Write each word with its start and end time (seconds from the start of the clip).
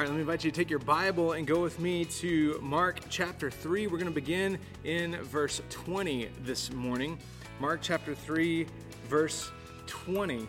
All 0.00 0.06
right, 0.06 0.12
let 0.12 0.16
me 0.16 0.22
invite 0.22 0.44
you 0.44 0.50
to 0.50 0.56
take 0.56 0.70
your 0.70 0.78
Bible 0.78 1.32
and 1.32 1.46
go 1.46 1.60
with 1.60 1.78
me 1.78 2.06
to 2.06 2.58
Mark 2.62 3.00
chapter 3.10 3.50
3. 3.50 3.86
We're 3.86 3.98
going 3.98 4.06
to 4.06 4.10
begin 4.10 4.58
in 4.82 5.16
verse 5.24 5.60
20 5.68 6.30
this 6.42 6.72
morning. 6.72 7.18
Mark 7.60 7.80
chapter 7.82 8.14
3, 8.14 8.66
verse 9.10 9.50
20. 9.88 10.46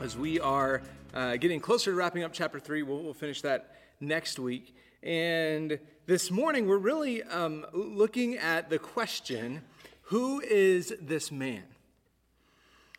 As 0.00 0.16
we 0.16 0.40
are 0.40 0.80
uh, 1.12 1.36
getting 1.36 1.60
closer 1.60 1.90
to 1.90 1.94
wrapping 1.94 2.22
up 2.22 2.32
chapter 2.32 2.58
3, 2.58 2.84
we'll, 2.84 3.02
we'll, 3.02 3.12
finish 3.12 3.42
that 3.42 3.76
next 4.00 4.38
week. 4.38 4.74
And 5.02 5.78
this 6.06 6.30
morning, 6.30 6.66
we're 6.66 6.78
really 6.78 7.22
um, 7.24 7.66
looking 7.74 8.38
at 8.38 8.70
the 8.70 8.78
question 8.78 9.60
who 10.04 10.40
is 10.40 10.94
this 11.02 11.30
man? 11.30 11.64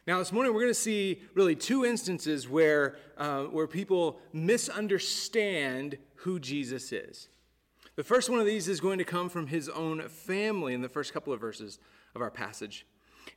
Now, 0.09 0.17
this 0.17 0.31
morning 0.31 0.55
we're 0.55 0.61
going 0.61 0.71
to 0.71 0.79
see 0.79 1.21
really 1.35 1.55
two 1.55 1.85
instances 1.85 2.49
where, 2.49 2.95
uh, 3.15 3.43
where 3.43 3.67
people 3.67 4.19
misunderstand 4.33 5.99
who 6.15 6.39
Jesus 6.39 6.91
is. 6.91 7.29
The 7.95 8.03
first 8.03 8.27
one 8.27 8.39
of 8.39 8.47
these 8.47 8.67
is 8.67 8.79
going 8.79 8.97
to 8.97 9.03
come 9.03 9.29
from 9.29 9.45
his 9.45 9.69
own 9.69 10.09
family 10.09 10.73
in 10.73 10.81
the 10.81 10.89
first 10.89 11.13
couple 11.13 11.31
of 11.31 11.39
verses 11.39 11.77
of 12.15 12.23
our 12.23 12.31
passage. 12.31 12.87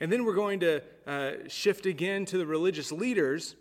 And 0.00 0.10
then 0.10 0.24
we're 0.24 0.34
going 0.34 0.60
to 0.60 0.80
uh, 1.06 1.32
shift 1.46 1.84
again 1.84 2.24
to 2.24 2.38
the 2.38 2.46
religious 2.46 2.90
leaders 2.90 3.54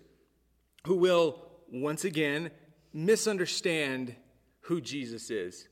who 0.88 0.96
will 0.96 1.38
once 1.70 2.06
again 2.06 2.50
misunderstand 2.94 4.16
who 4.62 4.80
Jesus 4.80 5.30
is. 5.30 5.68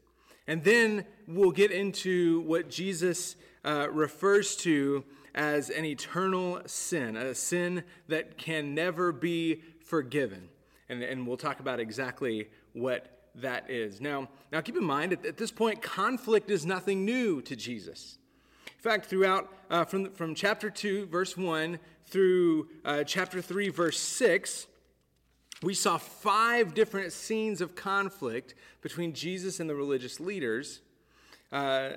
And 0.45 0.61
then 0.61 1.05
we'll 1.25 1.51
get 1.51 1.71
into 1.71 2.41
what 2.41 2.69
Jesus 2.69 3.37
uh, 3.63 3.87
refers 3.89 4.57
to 4.57 5.05
as 5.35 5.69
an 5.69 5.85
eternal 5.85 6.61
sin, 6.65 7.15
a 7.15 7.35
sin 7.35 7.83
that 8.07 8.37
can 8.37 8.73
never 8.73 9.11
be 9.11 9.61
forgiven. 9.83 10.49
And, 10.89 11.03
and 11.03 11.27
we'll 11.27 11.37
talk 11.37 11.59
about 11.59 11.79
exactly 11.79 12.49
what 12.73 13.19
that 13.35 13.69
is. 13.69 14.01
Now, 14.01 14.29
now 14.51 14.61
keep 14.61 14.75
in 14.75 14.83
mind, 14.83 15.13
at, 15.13 15.25
at 15.25 15.37
this 15.37 15.51
point, 15.51 15.81
conflict 15.81 16.49
is 16.49 16.65
nothing 16.65 17.05
new 17.05 17.41
to 17.43 17.55
Jesus. 17.55 18.17
In 18.65 18.81
fact, 18.81 19.07
throughout, 19.07 19.51
uh, 19.69 19.85
from, 19.85 20.11
from 20.11 20.35
chapter 20.35 20.69
2, 20.69 21.07
verse 21.07 21.35
1, 21.37 21.79
through 22.05 22.69
uh, 22.85 23.03
chapter 23.03 23.41
3, 23.41 23.69
verse 23.69 23.99
6, 23.99 24.67
we 25.61 25.73
saw 25.73 25.97
five 25.97 26.73
different 26.73 27.11
scenes 27.11 27.59
of 27.59 27.75
conflict 27.75 28.55
between 28.81 29.13
Jesus 29.13 29.59
and 29.59 29.69
the 29.69 29.75
religious 29.75 30.19
leaders. 30.19 30.81
Uh, 31.51 31.91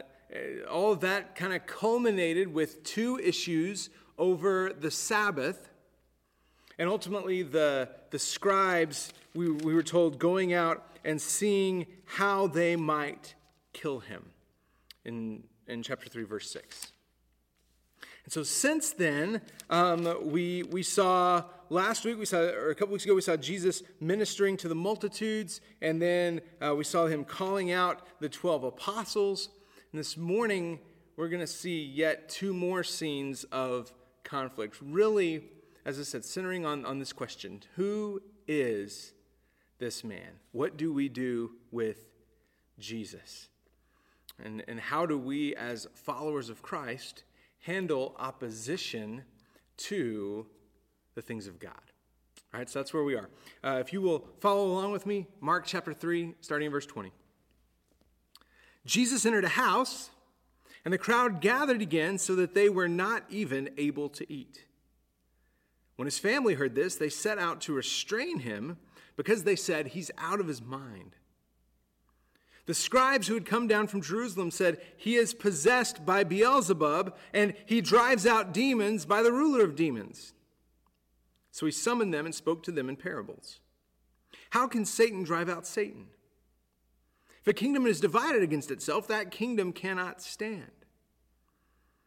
all 0.71 0.93
of 0.93 1.01
that 1.01 1.35
kind 1.35 1.53
of 1.53 1.67
culminated 1.67 2.53
with 2.53 2.83
two 2.85 3.19
issues 3.19 3.91
over 4.19 4.73
the 4.79 4.91
Sabbath. 4.91 5.71
And 6.79 6.89
ultimately, 6.89 7.43
the, 7.43 7.89
the 8.11 8.19
scribes, 8.19 9.13
we, 9.35 9.51
we 9.51 9.75
were 9.75 9.83
told, 9.83 10.19
going 10.19 10.53
out 10.53 10.87
and 11.05 11.21
seeing 11.21 11.87
how 12.05 12.47
they 12.47 12.77
might 12.77 13.35
kill 13.73 14.01
him 14.01 14.25
in, 15.05 15.45
in 15.67 15.83
chapter 15.83 16.09
3, 16.09 16.25
verse 16.25 16.51
6. 16.51 16.93
And 18.25 18.33
so 18.33 18.43
since 18.43 18.91
then, 18.91 19.41
um, 19.69 20.31
we, 20.31 20.63
we 20.65 20.83
saw 20.83 21.45
last 21.71 22.05
week, 22.05 22.19
we 22.19 22.25
saw, 22.25 22.39
or 22.39 22.71
a 22.71 22.75
couple 22.75 22.93
weeks 22.93 23.05
ago, 23.05 23.15
we 23.15 23.21
saw 23.21 23.37
Jesus 23.37 23.83
ministering 24.01 24.57
to 24.59 24.69
the 24.69 24.75
multitudes, 24.75 25.61
and 25.81 26.01
then 26.01 26.41
uh, 26.65 26.75
we 26.75 26.85
saw 26.85 27.07
him 27.07 27.25
calling 27.25 27.73
out 27.73 28.07
the 28.21 28.29
12 28.29 28.65
apostles. 28.65 29.49
And 29.93 29.99
this 29.99 30.17
morning, 30.17 30.79
we're 31.17 31.29
going 31.29 31.41
to 31.41 31.47
see 31.47 31.85
yet 31.85 32.31
two 32.31 32.55
more 32.55 32.83
scenes 32.83 33.45
of 33.53 33.93
conflict. 34.25 34.79
Really, 34.81 35.45
as 35.85 36.01
I 36.01 36.03
said, 36.03 36.25
centering 36.25 36.65
on, 36.65 36.87
on 36.87 36.99
this 36.99 37.13
question 37.13 37.61
Who 37.77 38.23
is 38.49 39.13
this 39.79 40.03
man? 40.03 40.41
What 40.53 40.79
do 40.79 40.95
we 40.95 41.11
do 41.11 41.53
with 41.71 42.07
Jesus? 42.79 43.49
And, 44.43 44.65
and 44.67 44.81
how 44.81 45.05
do 45.05 45.19
we, 45.19 45.55
as 45.57 45.87
followers 45.93 46.49
of 46.49 46.63
Christ, 46.63 47.25
handle 47.61 48.17
opposition 48.19 49.25
to 49.77 50.47
the 51.15 51.21
things 51.21 51.47
of 51.47 51.59
God? 51.59 51.73
All 52.55 52.61
right, 52.61 52.71
so 52.71 52.79
that's 52.79 52.95
where 52.95 53.05
we 53.05 53.15
are. 53.15 53.29
Uh, 53.63 53.77
if 53.79 53.93
you 53.93 54.01
will 54.01 54.27
follow 54.41 54.69
along 54.69 54.93
with 54.93 55.05
me, 55.05 55.27
Mark 55.43 55.67
chapter 55.67 55.93
3, 55.93 56.35
starting 56.41 56.67
in 56.67 56.73
verse 56.73 56.87
20. 56.87 57.13
Jesus 58.85 59.25
entered 59.25 59.45
a 59.45 59.49
house, 59.49 60.11
and 60.85 60.93
the 60.93 60.99
crowd 60.99 61.41
gathered 61.41 61.81
again 61.81 62.19
so 62.19 62.35
that 62.37 62.55
they 62.55 62.69
were 62.69 62.89
not 62.89 63.25
even 63.31 63.71
able 63.77 64.09
to 64.11 64.33
eat. 64.33 64.65
When 65.97 66.07
his 66.07 66.19
family 66.19 66.55
heard 66.55 66.75
this, 66.75 66.97
they 66.97 67.09
set 67.09 67.39
out 67.39 67.61
to 67.63 67.75
restrain 67.75 68.41
him 68.41 68.79
because 69.17 69.45
they 69.45 69.57
said, 69.57 69.89
He's 69.89 70.11
out 70.19 70.41
of 70.41 70.49
his 70.49 70.61
mind. 70.61 71.15
The 72.67 72.75
scribes 72.75 73.27
who 73.27 73.35
had 73.35 73.45
come 73.45 73.67
down 73.67 73.89
from 73.89 74.03
Jerusalem 74.03 74.51
said, 74.51 74.81
He 74.97 75.17
is 75.17 75.35
possessed 75.35 76.07
by 76.07 76.25
Beelzebub, 76.25 77.17
and 77.33 77.55
he 77.67 77.81
drives 77.81 78.27
out 78.27 78.55
demons 78.55 79.05
by 79.05 79.23
the 79.23 79.33
ruler 79.33 79.65
of 79.65 79.77
demons. 79.77 80.33
So 81.51 81.67
he 81.67 81.73
summoned 81.73 82.15
them 82.15 82.25
and 82.25 82.35
spoke 82.35 82.63
to 82.65 82.73
them 82.73 82.89
in 82.89 82.97
parables. 82.97 83.61
How 84.51 84.67
can 84.67 84.85
Satan 84.85 85.23
drive 85.23 85.49
out 85.49 85.67
Satan? 85.67 86.07
If 87.43 87.49
a 87.49 87.53
kingdom 87.53 87.87
is 87.87 88.01
divided 88.01 88.43
against 88.43 88.71
itself, 88.71 89.09
that 89.09 89.33
kingdom 89.33 89.73
cannot 89.73 90.23
stand. 90.23 90.71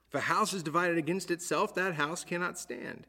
If 0.08 0.16
a 0.16 0.22
house 0.22 0.54
is 0.54 0.64
divided 0.64 0.98
against 0.98 1.30
itself, 1.30 1.76
that 1.76 1.96
house 1.96 2.24
cannot 2.24 2.58
stand. 2.58 3.06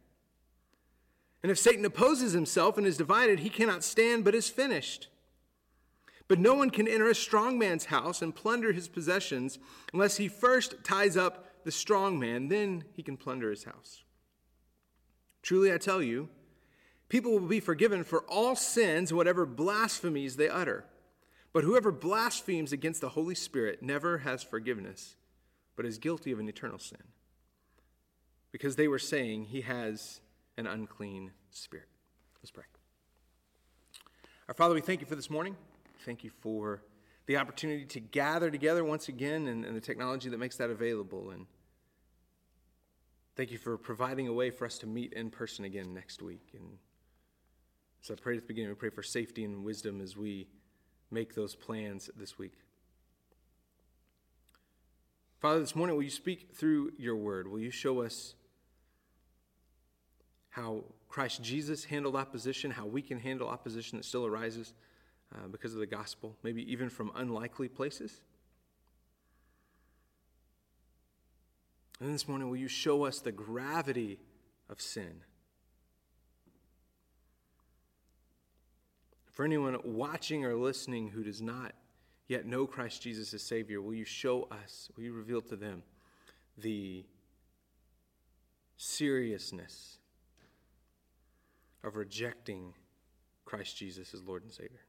And 1.40 1.52
if 1.52 1.58
Satan 1.58 1.84
opposes 1.84 2.32
himself 2.32 2.76
and 2.76 2.84
is 2.84 2.96
divided, 2.96 3.38
he 3.38 3.48
cannot 3.48 3.84
stand 3.84 4.24
but 4.24 4.34
is 4.34 4.48
finished. 4.48 5.06
But 6.26 6.40
no 6.40 6.54
one 6.54 6.70
can 6.70 6.88
enter 6.88 7.08
a 7.08 7.14
strong 7.14 7.60
man's 7.60 7.84
house 7.84 8.20
and 8.20 8.34
plunder 8.34 8.72
his 8.72 8.88
possessions 8.88 9.60
unless 9.92 10.16
he 10.16 10.26
first 10.26 10.82
ties 10.82 11.16
up 11.16 11.46
the 11.62 11.70
strong 11.70 12.18
man, 12.18 12.48
then 12.48 12.82
he 12.92 13.04
can 13.04 13.16
plunder 13.16 13.50
his 13.50 13.62
house. 13.62 14.02
Truly, 15.42 15.72
I 15.72 15.78
tell 15.78 16.02
you, 16.02 16.28
people 17.08 17.30
will 17.30 17.46
be 17.46 17.60
forgiven 17.60 18.02
for 18.02 18.22
all 18.22 18.56
sins, 18.56 19.12
whatever 19.12 19.46
blasphemies 19.46 20.34
they 20.34 20.48
utter. 20.48 20.86
But 21.56 21.64
whoever 21.64 21.90
blasphemes 21.90 22.70
against 22.70 23.00
the 23.00 23.08
Holy 23.08 23.34
Spirit 23.34 23.82
never 23.82 24.18
has 24.18 24.42
forgiveness, 24.42 25.16
but 25.74 25.86
is 25.86 25.96
guilty 25.96 26.30
of 26.30 26.38
an 26.38 26.50
eternal 26.50 26.78
sin. 26.78 27.02
Because 28.52 28.76
they 28.76 28.88
were 28.88 28.98
saying 28.98 29.44
he 29.44 29.62
has 29.62 30.20
an 30.58 30.66
unclean 30.66 31.30
spirit. 31.50 31.88
Let's 32.42 32.50
pray. 32.50 32.64
Our 34.48 34.52
Father, 34.52 34.74
we 34.74 34.82
thank 34.82 35.00
you 35.00 35.06
for 35.06 35.14
this 35.14 35.30
morning. 35.30 35.56
Thank 36.04 36.24
you 36.24 36.30
for 36.40 36.82
the 37.24 37.38
opportunity 37.38 37.86
to 37.86 38.00
gather 38.00 38.50
together 38.50 38.84
once 38.84 39.08
again 39.08 39.46
and, 39.46 39.64
and 39.64 39.74
the 39.74 39.80
technology 39.80 40.28
that 40.28 40.36
makes 40.36 40.58
that 40.58 40.68
available. 40.68 41.30
And 41.30 41.46
thank 43.34 43.50
you 43.50 43.56
for 43.56 43.78
providing 43.78 44.28
a 44.28 44.32
way 44.34 44.50
for 44.50 44.66
us 44.66 44.76
to 44.80 44.86
meet 44.86 45.14
in 45.14 45.30
person 45.30 45.64
again 45.64 45.94
next 45.94 46.20
week. 46.20 46.50
And 46.52 46.76
so 48.02 48.12
I 48.12 48.18
pray 48.20 48.36
at 48.36 48.42
the 48.42 48.46
beginning, 48.46 48.68
we 48.68 48.74
pray 48.74 48.90
for 48.90 49.02
safety 49.02 49.42
and 49.42 49.64
wisdom 49.64 50.02
as 50.02 50.18
we 50.18 50.48
make 51.10 51.34
those 51.34 51.54
plans 51.54 52.10
this 52.16 52.38
week. 52.38 52.54
Father, 55.38 55.60
this 55.60 55.76
morning, 55.76 55.96
will 55.96 56.02
you 56.02 56.10
speak 56.10 56.54
through 56.54 56.92
your 56.98 57.16
word? 57.16 57.46
Will 57.46 57.60
you 57.60 57.70
show 57.70 58.02
us 58.02 58.34
how 60.50 60.84
Christ 61.08 61.42
Jesus 61.42 61.84
handled 61.84 62.16
opposition, 62.16 62.70
how 62.70 62.86
we 62.86 63.02
can 63.02 63.18
handle 63.18 63.48
opposition 63.48 63.98
that 63.98 64.04
still 64.04 64.24
arises 64.24 64.72
uh, 65.34 65.46
because 65.48 65.74
of 65.74 65.80
the 65.80 65.86
gospel, 65.86 66.36
maybe 66.42 66.70
even 66.72 66.88
from 66.88 67.12
unlikely 67.14 67.68
places? 67.68 68.20
And 72.00 72.12
this 72.12 72.26
morning, 72.26 72.48
will 72.48 72.56
you 72.56 72.68
show 72.68 73.04
us 73.04 73.20
the 73.20 73.32
gravity 73.32 74.18
of 74.68 74.80
sin? 74.80 75.22
For 79.36 79.44
anyone 79.44 79.76
watching 79.84 80.46
or 80.46 80.54
listening 80.54 81.10
who 81.10 81.22
does 81.22 81.42
not 81.42 81.74
yet 82.26 82.46
know 82.46 82.66
Christ 82.66 83.02
Jesus 83.02 83.34
as 83.34 83.42
Savior, 83.42 83.82
will 83.82 83.92
you 83.92 84.06
show 84.06 84.48
us, 84.50 84.90
will 84.96 85.04
you 85.04 85.12
reveal 85.12 85.42
to 85.42 85.56
them 85.56 85.82
the 86.56 87.04
seriousness 88.78 89.98
of 91.84 91.96
rejecting 91.96 92.72
Christ 93.44 93.76
Jesus 93.76 94.14
as 94.14 94.22
Lord 94.22 94.42
and 94.42 94.50
Savior? 94.50 94.80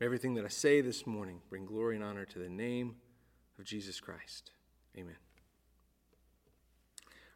Everything 0.00 0.34
that 0.34 0.44
I 0.44 0.48
say 0.48 0.80
this 0.80 1.06
morning 1.06 1.38
bring 1.48 1.66
glory 1.66 1.94
and 1.94 2.04
honor 2.04 2.24
to 2.24 2.38
the 2.40 2.48
name 2.48 2.96
of 3.60 3.64
Jesus 3.64 4.00
Christ. 4.00 4.50
Amen. 4.98 5.27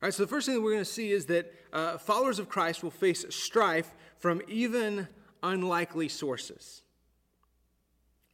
All 0.02 0.08
right, 0.08 0.14
so 0.14 0.24
the 0.24 0.28
first 0.28 0.46
thing 0.46 0.56
that 0.56 0.60
we're 0.60 0.72
going 0.72 0.84
to 0.84 0.90
see 0.90 1.12
is 1.12 1.26
that 1.26 1.54
uh, 1.72 1.96
followers 1.96 2.40
of 2.40 2.48
Christ 2.48 2.82
will 2.82 2.90
face 2.90 3.24
strife 3.30 3.94
from 4.18 4.42
even 4.48 5.06
unlikely 5.44 6.08
sources. 6.08 6.82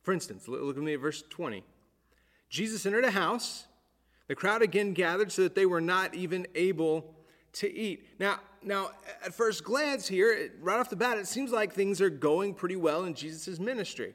For 0.02 0.14
instance, 0.14 0.48
look 0.48 0.78
at 0.78 0.82
me 0.82 0.94
at 0.94 1.00
verse 1.00 1.22
20. 1.28 1.62
Jesus 2.48 2.86
entered 2.86 3.04
a 3.04 3.10
house. 3.10 3.66
The 4.28 4.34
crowd 4.34 4.62
again 4.62 4.94
gathered 4.94 5.30
so 5.30 5.42
that 5.42 5.54
they 5.54 5.66
were 5.66 5.82
not 5.82 6.14
even 6.14 6.46
able 6.54 7.14
to 7.52 7.70
eat. 7.70 8.06
Now, 8.18 8.40
now 8.62 8.92
at 9.22 9.34
first 9.34 9.62
glance 9.62 10.08
here, 10.08 10.50
right 10.62 10.80
off 10.80 10.88
the 10.88 10.96
bat, 10.96 11.18
it 11.18 11.26
seems 11.26 11.52
like 11.52 11.74
things 11.74 12.00
are 12.00 12.08
going 12.08 12.54
pretty 12.54 12.76
well 12.76 13.04
in 13.04 13.12
Jesus' 13.12 13.58
ministry. 13.58 14.14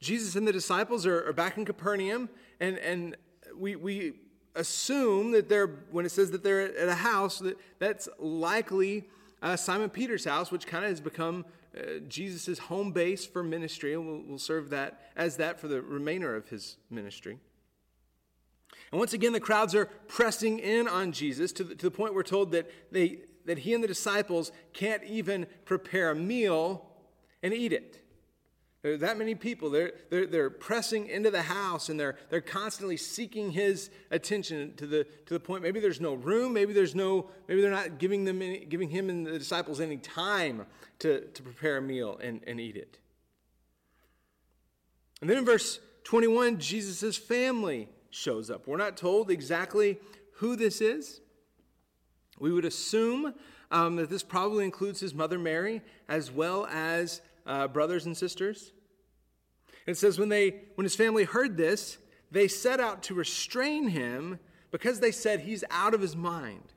Jesus 0.00 0.36
and 0.36 0.46
the 0.46 0.52
disciples 0.52 1.06
are, 1.06 1.26
are 1.26 1.32
back 1.32 1.56
in 1.56 1.64
Capernaum, 1.64 2.28
and, 2.60 2.76
and 2.76 3.16
we, 3.56 3.74
we 3.74 4.12
assume 4.54 5.32
that 5.32 5.48
they're, 5.48 5.66
when 5.90 6.04
it 6.04 6.10
says 6.10 6.30
that 6.30 6.42
they're 6.42 6.76
at 6.76 6.88
a 6.88 6.94
house, 6.94 7.38
that 7.38 7.56
that's 7.78 8.08
likely 8.18 9.08
uh, 9.42 9.56
Simon 9.56 9.90
Peter's 9.90 10.24
house, 10.24 10.50
which 10.50 10.66
kind 10.66 10.84
of 10.84 10.90
has 10.90 11.00
become 11.00 11.44
uh, 11.76 12.00
Jesus' 12.06 12.58
home 12.58 12.92
base 12.92 13.24
for 13.24 13.42
ministry, 13.42 13.94
and 13.94 14.06
we'll, 14.06 14.22
we'll 14.26 14.38
serve 14.38 14.70
that 14.70 15.10
as 15.16 15.36
that 15.38 15.58
for 15.58 15.68
the 15.68 15.80
remainder 15.80 16.36
of 16.36 16.48
his 16.48 16.76
ministry. 16.90 17.38
And 18.90 18.98
once 18.98 19.14
again, 19.14 19.32
the 19.32 19.40
crowds 19.40 19.74
are 19.74 19.86
pressing 19.86 20.58
in 20.58 20.86
on 20.86 21.12
Jesus 21.12 21.50
to 21.52 21.64
the, 21.64 21.74
to 21.74 21.86
the 21.86 21.90
point 21.90 22.14
we're 22.14 22.22
told 22.22 22.52
that, 22.52 22.70
they, 22.92 23.20
that 23.46 23.58
he 23.58 23.72
and 23.72 23.82
the 23.82 23.88
disciples 23.88 24.52
can't 24.74 25.02
even 25.04 25.46
prepare 25.64 26.10
a 26.10 26.14
meal 26.14 26.86
and 27.42 27.54
eat 27.54 27.72
it. 27.72 28.01
There 28.82 28.94
are 28.94 28.98
that 28.98 29.16
many 29.16 29.36
people. 29.36 29.70
They're, 29.70 29.92
they're, 30.10 30.26
they're 30.26 30.50
pressing 30.50 31.06
into 31.06 31.30
the 31.30 31.42
house 31.42 31.88
and 31.88 31.98
they're, 31.98 32.16
they're 32.30 32.40
constantly 32.40 32.96
seeking 32.96 33.52
his 33.52 33.90
attention 34.10 34.74
to 34.76 34.86
the, 34.86 35.04
to 35.26 35.34
the 35.34 35.40
point 35.40 35.62
maybe 35.62 35.78
there's 35.78 36.00
no 36.00 36.14
room, 36.14 36.52
maybe 36.52 36.72
there's 36.72 36.94
no, 36.94 37.30
maybe 37.46 37.62
they're 37.62 37.70
not 37.70 37.98
giving, 37.98 38.24
them 38.24 38.42
any, 38.42 38.64
giving 38.64 38.90
him 38.90 39.08
and 39.08 39.24
the 39.24 39.38
disciples 39.38 39.80
any 39.80 39.98
time 39.98 40.66
to, 40.98 41.20
to 41.28 41.42
prepare 41.42 41.76
a 41.76 41.82
meal 41.82 42.18
and, 42.20 42.40
and 42.46 42.60
eat 42.60 42.76
it. 42.76 42.98
And 45.20 45.30
then 45.30 45.38
in 45.38 45.44
verse 45.44 45.78
21, 46.02 46.58
Jesus' 46.58 47.16
family 47.16 47.88
shows 48.10 48.50
up. 48.50 48.66
We're 48.66 48.76
not 48.76 48.96
told 48.96 49.30
exactly 49.30 50.00
who 50.34 50.56
this 50.56 50.80
is. 50.80 51.20
We 52.40 52.52
would 52.52 52.64
assume 52.64 53.34
um, 53.70 53.94
that 53.96 54.10
this 54.10 54.24
probably 54.24 54.64
includes 54.64 54.98
his 54.98 55.14
mother 55.14 55.38
Mary 55.38 55.82
as 56.08 56.32
well 56.32 56.66
as 56.66 57.20
uh, 57.46 57.68
brothers 57.68 58.06
and 58.06 58.16
sisters. 58.16 58.72
it 59.86 59.96
says 59.96 60.18
when 60.18 60.28
they 60.28 60.60
when 60.74 60.84
his 60.84 60.96
family 60.96 61.24
heard 61.24 61.56
this, 61.56 61.98
they 62.30 62.48
set 62.48 62.80
out 62.80 63.02
to 63.04 63.14
restrain 63.14 63.88
him 63.88 64.38
because 64.70 65.00
they 65.00 65.12
said 65.12 65.40
he's 65.40 65.64
out 65.70 65.94
of 65.94 66.00
his 66.00 66.16
mind. 66.16 66.72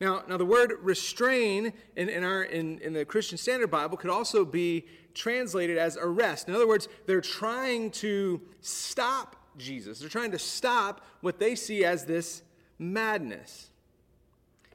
Now, 0.00 0.22
now 0.28 0.36
the 0.36 0.44
word 0.44 0.72
restrain 0.80 1.72
in, 1.96 2.08
in, 2.08 2.22
our, 2.22 2.44
in, 2.44 2.78
in 2.80 2.92
the 2.92 3.04
Christian 3.04 3.36
Standard 3.36 3.70
Bible 3.70 3.96
could 3.96 4.10
also 4.10 4.44
be 4.44 4.86
translated 5.14 5.76
as 5.76 5.96
arrest. 5.96 6.48
In 6.48 6.54
other 6.54 6.68
words, 6.68 6.88
they're 7.06 7.20
trying 7.20 7.90
to 7.92 8.40
stop 8.60 9.36
Jesus. 9.56 9.98
They're 9.98 10.08
trying 10.08 10.30
to 10.32 10.38
stop 10.38 11.04
what 11.20 11.40
they 11.40 11.54
see 11.56 11.84
as 11.84 12.04
this 12.04 12.42
madness 12.78 13.70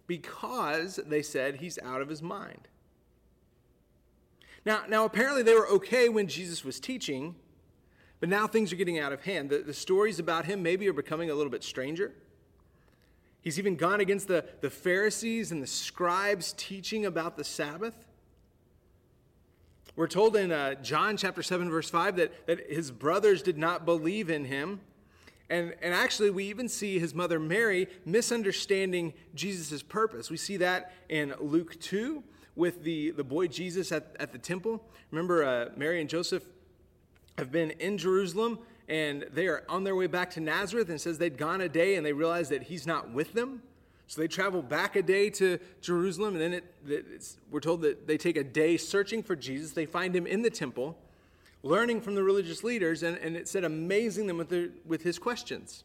because 0.07 0.99
they 1.07 1.21
said 1.21 1.55
he's 1.55 1.79
out 1.79 2.01
of 2.01 2.09
his 2.09 2.21
mind. 2.21 2.67
Now, 4.65 4.83
now 4.87 5.05
apparently 5.05 5.43
they 5.43 5.53
were 5.53 5.67
okay 5.69 6.09
when 6.09 6.27
Jesus 6.27 6.63
was 6.63 6.79
teaching, 6.79 7.35
but 8.19 8.29
now 8.29 8.47
things 8.47 8.71
are 8.71 8.77
getting 8.77 8.99
out 8.99 9.11
of 9.11 9.23
hand. 9.23 9.49
The, 9.49 9.59
the 9.59 9.73
stories 9.73 10.19
about 10.19 10.45
him 10.45 10.63
maybe 10.63 10.87
are 10.87 10.93
becoming 10.93 11.29
a 11.29 11.35
little 11.35 11.51
bit 11.51 11.63
stranger. 11.63 12.13
He's 13.41 13.59
even 13.59 13.75
gone 13.75 13.99
against 13.99 14.29
the, 14.29 14.45
the 14.61 14.69
Pharisees 14.69 15.51
and 15.51 15.61
the 15.61 15.67
scribes 15.67 16.53
teaching 16.55 17.05
about 17.05 17.35
the 17.35 17.43
Sabbath. 17.43 18.05
We're 19.97 20.07
told 20.07 20.37
in 20.37 20.51
uh, 20.51 20.75
John 20.75 21.17
chapter 21.17 21.43
7, 21.43 21.69
verse 21.69 21.89
5, 21.89 22.15
that, 22.15 22.47
that 22.47 22.71
his 22.71 22.89
brothers 22.89 23.43
did 23.43 23.57
not 23.57 23.85
believe 23.85 24.29
in 24.29 24.45
him. 24.45 24.79
And, 25.49 25.75
and 25.81 25.93
actually, 25.93 26.29
we 26.29 26.45
even 26.45 26.69
see 26.69 26.97
his 26.97 27.13
mother 27.13 27.39
Mary 27.39 27.87
misunderstanding 28.05 29.13
Jesus' 29.35 29.83
purpose. 29.83 30.31
We 30.31 30.37
see 30.37 30.57
that 30.57 30.93
in 31.09 31.33
Luke 31.39 31.79
2 31.79 32.23
with 32.55 32.83
the, 32.83 33.11
the 33.11 33.23
boy 33.23 33.47
Jesus 33.47 33.91
at, 33.91 34.15
at 34.19 34.31
the 34.31 34.37
temple. 34.37 34.83
Remember, 35.11 35.43
uh, 35.43 35.69
Mary 35.75 35.99
and 36.01 36.09
Joseph 36.09 36.43
have 37.37 37.51
been 37.51 37.71
in 37.71 37.97
Jerusalem 37.97 38.59
and 38.87 39.25
they 39.33 39.47
are 39.47 39.63
on 39.69 39.83
their 39.83 39.95
way 39.95 40.07
back 40.07 40.29
to 40.31 40.39
Nazareth 40.39 40.89
and 40.89 40.99
says 40.99 41.17
they'd 41.17 41.37
gone 41.37 41.61
a 41.61 41.69
day 41.69 41.95
and 41.95 42.05
they 42.05 42.13
realized 42.13 42.51
that 42.51 42.63
he's 42.63 42.85
not 42.85 43.11
with 43.11 43.33
them. 43.33 43.61
So 44.07 44.21
they 44.21 44.27
travel 44.27 44.61
back 44.61 44.95
a 44.95 45.01
day 45.01 45.29
to 45.31 45.57
Jerusalem, 45.81 46.35
and 46.35 46.41
then 46.41 46.61
it, 46.87 47.35
we're 47.49 47.61
told 47.61 47.81
that 47.81 48.05
they 48.05 48.17
take 48.17 48.37
a 48.37 48.43
day 48.43 48.77
searching 48.77 49.23
for 49.23 49.35
Jesus. 49.35 49.71
They 49.71 49.85
find 49.85 50.15
him 50.15 50.27
in 50.27 50.41
the 50.41 50.49
temple, 50.49 50.97
learning 51.63 52.01
from 52.01 52.13
the 52.13 52.21
religious 52.21 52.63
leaders, 52.63 53.01
and, 53.01 53.17
and 53.17 53.35
it 53.35 53.47
said 53.47 53.63
amazing 53.63 54.27
them 54.27 54.37
with, 54.37 54.49
their, 54.49 54.69
with 54.85 55.03
his 55.03 55.17
questions. 55.17 55.83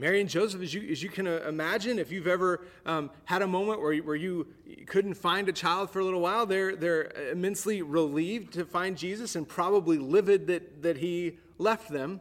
Mary 0.00 0.22
and 0.22 0.30
Joseph, 0.30 0.62
as 0.62 0.72
you, 0.72 0.90
as 0.90 1.02
you 1.02 1.10
can 1.10 1.26
uh, 1.26 1.42
imagine, 1.46 1.98
if 1.98 2.10
you've 2.10 2.26
ever 2.26 2.62
um, 2.86 3.10
had 3.26 3.42
a 3.42 3.46
moment 3.46 3.82
where, 3.82 3.94
where 3.98 4.16
you 4.16 4.46
couldn't 4.86 5.12
find 5.12 5.46
a 5.46 5.52
child 5.52 5.90
for 5.90 5.98
a 5.98 6.04
little 6.04 6.22
while, 6.22 6.46
they're, 6.46 6.74
they're 6.74 7.10
immensely 7.30 7.82
relieved 7.82 8.54
to 8.54 8.64
find 8.64 8.96
Jesus 8.96 9.36
and 9.36 9.46
probably 9.46 9.98
livid 9.98 10.46
that, 10.46 10.80
that 10.80 10.96
he 10.96 11.36
left 11.58 11.90
them. 11.90 12.18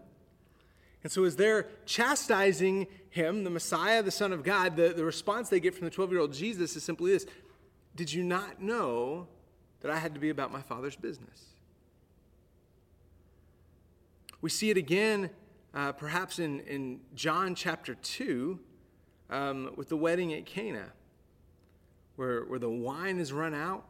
And 1.04 1.12
so, 1.12 1.24
as 1.24 1.38
they're 1.38 1.68
chastising 1.86 2.88
him, 3.12 3.46
the 3.46 3.50
Messiah, 3.50 4.04
the 4.04 4.12
Son 4.12 4.34
of 4.34 4.44
God, 4.44 4.76
the, 4.76 4.90
the 4.90 5.06
response 5.06 5.48
they 5.48 5.62
get 5.62 5.74
from 5.74 5.86
the 5.86 5.92
12 5.92 6.12
year 6.12 6.20
old 6.20 6.34
Jesus 6.34 6.76
is 6.76 6.84
simply 6.84 7.12
this 7.14 7.26
Did 7.96 8.12
you 8.12 8.26
not 8.26 8.62
know 8.62 9.28
that 9.80 9.90
I 9.90 10.00
had 10.00 10.14
to 10.16 10.20
be 10.20 10.30
about 10.30 10.52
my 10.52 10.62
Father's 10.62 10.98
business? 10.98 11.46
We 14.42 14.50
see 14.50 14.70
it 14.70 14.76
again, 14.76 15.30
uh, 15.74 15.92
perhaps 15.92 16.40
in, 16.40 16.62
in 16.62 17.00
John 17.16 17.56
chapter 17.56 17.96
2, 17.96 18.60
um, 19.30 19.72
with 19.76 19.90
the 19.90 19.98
wedding 19.98 20.34
at 20.34 20.46
Cana, 20.46 20.86
where, 22.16 22.44
where 22.46 22.60
the 22.60 22.70
wine 22.70 23.20
is 23.20 23.32
run 23.32 23.54
out. 23.54 23.86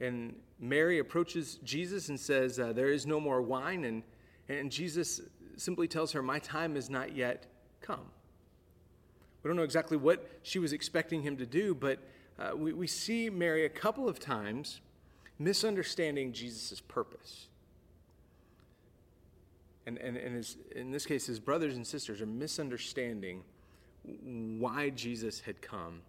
And 0.00 0.34
Mary 0.58 0.98
approaches 0.98 1.58
Jesus 1.62 2.08
and 2.08 2.18
says, 2.18 2.58
uh, 2.58 2.72
There 2.72 2.90
is 2.90 3.06
no 3.06 3.20
more 3.20 3.42
wine. 3.42 3.84
And 3.84 4.02
and 4.50 4.70
Jesus 4.70 5.20
simply 5.56 5.86
tells 5.86 6.12
her, 6.12 6.22
My 6.22 6.40
time 6.40 6.74
has 6.74 6.90
not 6.90 7.14
yet 7.14 7.46
come. 7.80 8.10
We 9.42 9.48
don't 9.48 9.56
know 9.56 9.62
exactly 9.62 9.96
what 9.96 10.28
she 10.42 10.58
was 10.58 10.72
expecting 10.72 11.22
him 11.22 11.36
to 11.36 11.46
do, 11.46 11.74
but 11.74 12.00
uh, 12.38 12.56
we, 12.56 12.72
we 12.72 12.86
see 12.86 13.30
Mary 13.30 13.64
a 13.64 13.70
couple 13.70 14.08
of 14.08 14.18
times 14.18 14.80
misunderstanding 15.38 16.32
Jesus' 16.32 16.80
purpose. 16.80 17.46
And, 19.90 19.98
and, 19.98 20.16
and 20.16 20.36
his, 20.36 20.56
in 20.76 20.92
this 20.92 21.04
case, 21.04 21.26
his 21.26 21.40
brothers 21.40 21.74
and 21.74 21.84
sisters 21.84 22.20
are 22.20 22.26
misunderstanding 22.26 23.42
why 24.04 24.90
Jesus 24.90 25.40
had 25.40 25.60
come. 25.60 26.02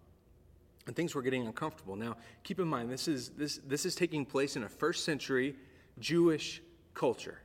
And 0.86 0.94
things 0.94 1.16
were 1.16 1.22
getting 1.22 1.44
uncomfortable. 1.46 1.96
Now, 1.96 2.16
keep 2.44 2.60
in 2.60 2.68
mind, 2.68 2.90
this 2.90 3.08
is, 3.08 3.30
this, 3.30 3.58
this 3.66 3.84
is 3.84 3.96
taking 3.96 4.24
place 4.24 4.54
in 4.54 4.62
a 4.62 4.68
first 4.68 5.04
century 5.04 5.56
Jewish 5.98 6.62
culture 6.94 7.38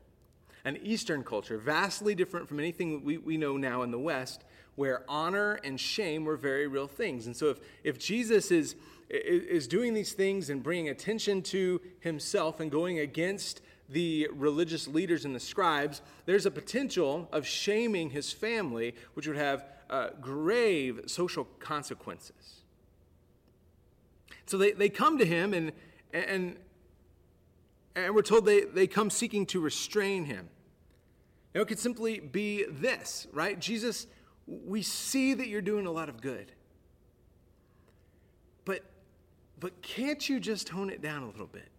an 0.68 0.78
Eastern 0.84 1.24
culture, 1.24 1.58
vastly 1.58 2.14
different 2.14 2.46
from 2.46 2.60
anything 2.60 3.02
we, 3.02 3.18
we 3.18 3.38
know 3.38 3.56
now 3.56 3.84
in 3.84 3.92
the 3.92 3.98
West, 3.98 4.44
where 4.76 5.06
honor 5.08 5.54
and 5.64 5.80
shame 5.80 6.26
were 6.26 6.36
very 6.36 6.68
real 6.68 6.90
things. 6.90 7.26
And 7.26 7.34
so 7.34 7.48
if, 7.52 7.60
if 7.86 7.98
Jesus 7.98 8.52
is, 8.52 8.76
is 9.10 9.66
doing 9.66 9.94
these 9.94 10.12
things 10.12 10.50
and 10.50 10.62
bringing 10.62 10.90
attention 10.90 11.42
to 11.44 11.80
himself 12.02 12.60
and 12.60 12.70
going 12.70 13.00
against 13.00 13.62
the 13.90 14.28
religious 14.34 14.88
leaders 14.88 15.26
and 15.26 15.36
the 15.36 15.40
scribes, 15.40 16.02
there's 16.26 16.46
a 16.46 16.52
potential 16.52 17.30
of 17.32 17.48
shaming 17.48 18.10
his 18.10 18.34
family, 18.34 18.96
which 19.14 19.28
would 19.28 19.38
have 19.38 19.66
uh, 19.90 20.10
grave 20.20 21.02
social 21.08 21.46
consequences. 21.60 22.62
So 24.46 24.58
they, 24.58 24.72
they 24.72 24.90
come 24.90 25.18
to 25.18 25.26
him, 25.26 25.54
and, 25.54 25.72
and, 26.14 26.58
and 27.96 28.16
we're 28.16 28.22
told 28.22 28.46
they, 28.46 28.62
they 28.62 28.88
come 28.88 29.10
seeking 29.10 29.46
to 29.48 29.60
restrain 29.60 30.26
him. 30.26 30.50
Now, 31.54 31.62
it 31.62 31.68
could 31.68 31.80
simply 31.80 32.20
be 32.20 32.66
this, 32.70 33.28
right? 33.32 33.60
Jesus, 33.60 34.08
we 34.46 34.82
see 34.82 35.34
that 35.34 35.48
you're 35.48 35.62
doing 35.62 35.86
a 35.86 35.92
lot 35.92 36.10
of 36.10 36.22
good. 36.22 36.52
But 38.64 38.84
but 39.60 39.82
can't 39.82 40.28
you 40.30 40.40
just 40.40 40.68
tone 40.68 40.90
it 40.90 41.02
down 41.02 41.24
a 41.24 41.28
little 41.28 41.48
bit? 41.48 41.70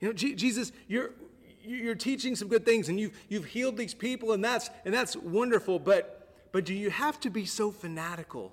You 0.00 0.08
know, 0.08 0.14
G- 0.14 0.34
Jesus, 0.34 0.72
you're 0.86 1.10
you're 1.62 1.94
teaching 1.94 2.34
some 2.34 2.48
good 2.48 2.64
things 2.64 2.88
and 2.88 2.98
you've 2.98 3.12
you've 3.28 3.44
healed 3.44 3.76
these 3.76 3.94
people 3.94 4.32
and 4.32 4.42
that's 4.42 4.70
and 4.84 4.94
that's 4.94 5.16
wonderful, 5.16 5.78
but 5.78 6.28
but 6.52 6.64
do 6.64 6.74
you 6.74 6.90
have 6.90 7.20
to 7.20 7.30
be 7.30 7.44
so 7.44 7.70
fanatical 7.70 8.52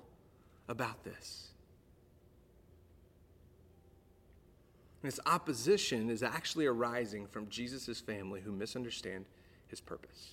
about 0.68 1.04
this? 1.04 1.48
This 5.02 5.20
opposition 5.24 6.10
is 6.10 6.22
actually 6.22 6.66
arising 6.66 7.26
from 7.28 7.48
Jesus' 7.48 8.00
family 8.00 8.40
who 8.40 8.50
misunderstand 8.50 9.24
his 9.68 9.80
purpose. 9.80 10.32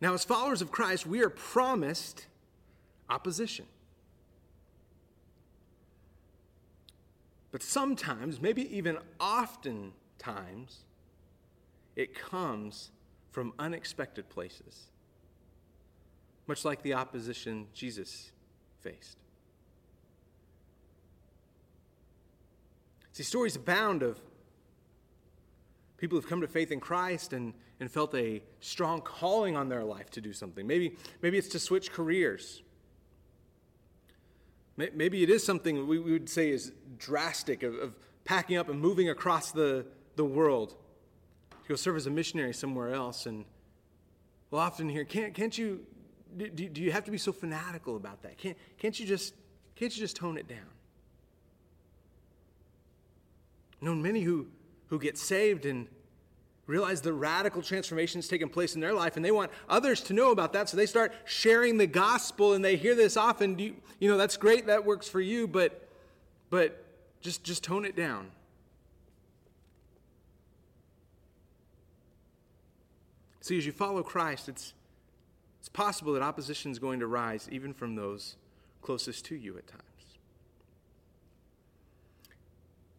Now, 0.00 0.14
as 0.14 0.24
followers 0.24 0.62
of 0.62 0.70
Christ, 0.70 1.06
we 1.06 1.22
are 1.22 1.28
promised 1.28 2.26
opposition. 3.10 3.66
But 7.52 7.62
sometimes, 7.62 8.40
maybe 8.40 8.74
even 8.76 8.98
oftentimes, 9.18 10.84
it 11.96 12.14
comes 12.14 12.90
from 13.32 13.52
unexpected 13.58 14.28
places, 14.28 14.86
much 16.46 16.64
like 16.64 16.82
the 16.82 16.94
opposition 16.94 17.66
Jesus 17.74 18.30
faced. 18.80 19.18
See, 23.12 23.22
stories 23.24 23.56
abound 23.56 24.02
of 24.02 24.20
people 25.96 26.16
who've 26.16 26.28
come 26.28 26.40
to 26.40 26.48
faith 26.48 26.72
in 26.72 26.80
Christ 26.80 27.32
and, 27.32 27.52
and 27.80 27.90
felt 27.90 28.14
a 28.14 28.42
strong 28.60 29.00
calling 29.00 29.56
on 29.56 29.68
their 29.68 29.84
life 29.84 30.10
to 30.10 30.20
do 30.20 30.32
something. 30.32 30.66
Maybe, 30.66 30.96
maybe 31.20 31.36
it's 31.36 31.48
to 31.48 31.58
switch 31.58 31.92
careers. 31.92 32.62
Maybe 34.94 35.22
it 35.22 35.30
is 35.30 35.44
something 35.44 35.86
we 35.86 35.98
would 35.98 36.28
say 36.28 36.50
is 36.50 36.72
drastic 36.98 37.62
of, 37.62 37.74
of 37.74 37.96
packing 38.24 38.56
up 38.56 38.68
and 38.68 38.80
moving 38.80 39.08
across 39.08 39.52
the, 39.52 39.86
the 40.16 40.24
world 40.24 40.74
to 41.50 41.68
go 41.68 41.74
serve 41.76 41.96
as 41.96 42.06
a 42.06 42.10
missionary 42.10 42.54
somewhere 42.54 42.92
else. 42.92 43.26
And 43.26 43.44
we'll 44.50 44.60
often 44.60 44.88
hear, 44.88 45.04
can't, 45.04 45.34
can't 45.34 45.56
you, 45.56 45.86
do, 46.36 46.48
do 46.48 46.82
you 46.82 46.92
have 46.92 47.04
to 47.04 47.10
be 47.10 47.18
so 47.18 47.32
fanatical 47.32 47.96
about 47.96 48.22
that? 48.22 48.38
Can't, 48.38 48.56
can't, 48.78 48.98
you 48.98 49.06
just, 49.06 49.34
can't 49.76 49.94
you 49.94 50.00
just 50.00 50.16
tone 50.16 50.38
it 50.38 50.48
down? 50.48 50.58
known 53.80 54.02
many 54.02 54.20
who, 54.20 54.46
who 54.86 54.98
get 54.98 55.16
saved 55.16 55.66
and 55.66 55.86
realize 56.70 57.00
the 57.00 57.12
radical 57.12 57.60
transformation 57.60 58.20
that's 58.20 58.28
taken 58.28 58.48
place 58.48 58.74
in 58.74 58.80
their 58.80 58.94
life, 58.94 59.16
and 59.16 59.24
they 59.24 59.32
want 59.32 59.50
others 59.68 60.00
to 60.02 60.14
know 60.14 60.30
about 60.30 60.52
that. 60.52 60.68
So 60.68 60.76
they 60.76 60.86
start 60.86 61.12
sharing 61.24 61.76
the 61.76 61.86
gospel, 61.86 62.54
and 62.54 62.64
they 62.64 62.76
hear 62.76 62.94
this 62.94 63.16
often. 63.16 63.58
You, 63.58 63.74
you 63.98 64.08
know, 64.08 64.16
that's 64.16 64.36
great, 64.36 64.66
that 64.68 64.84
works 64.84 65.08
for 65.08 65.20
you, 65.20 65.48
but, 65.48 65.88
but 66.48 66.84
just, 67.20 67.42
just 67.44 67.64
tone 67.64 67.84
it 67.84 67.96
down. 67.96 68.30
See, 73.40 73.58
as 73.58 73.66
you 73.66 73.72
follow 73.72 74.02
Christ, 74.02 74.48
it's, 74.48 74.74
it's 75.58 75.68
possible 75.68 76.12
that 76.12 76.22
opposition 76.22 76.70
is 76.70 76.78
going 76.78 77.00
to 77.00 77.06
rise 77.06 77.48
even 77.50 77.74
from 77.74 77.96
those 77.96 78.36
closest 78.80 79.24
to 79.26 79.34
you 79.34 79.58
at 79.58 79.66
times. 79.66 79.84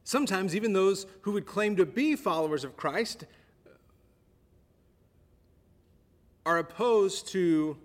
Sometimes, 0.03 0.57
even 0.57 0.73
those 0.73 1.05
who 1.21 1.31
would 1.31 1.45
claim 1.45 1.77
to 1.77 1.85
be 1.85 2.17
followers 2.17 2.65
of 2.65 2.75
Christ 2.75 3.23
are 6.45 6.57
opposed 6.57 7.27
to 7.29 7.77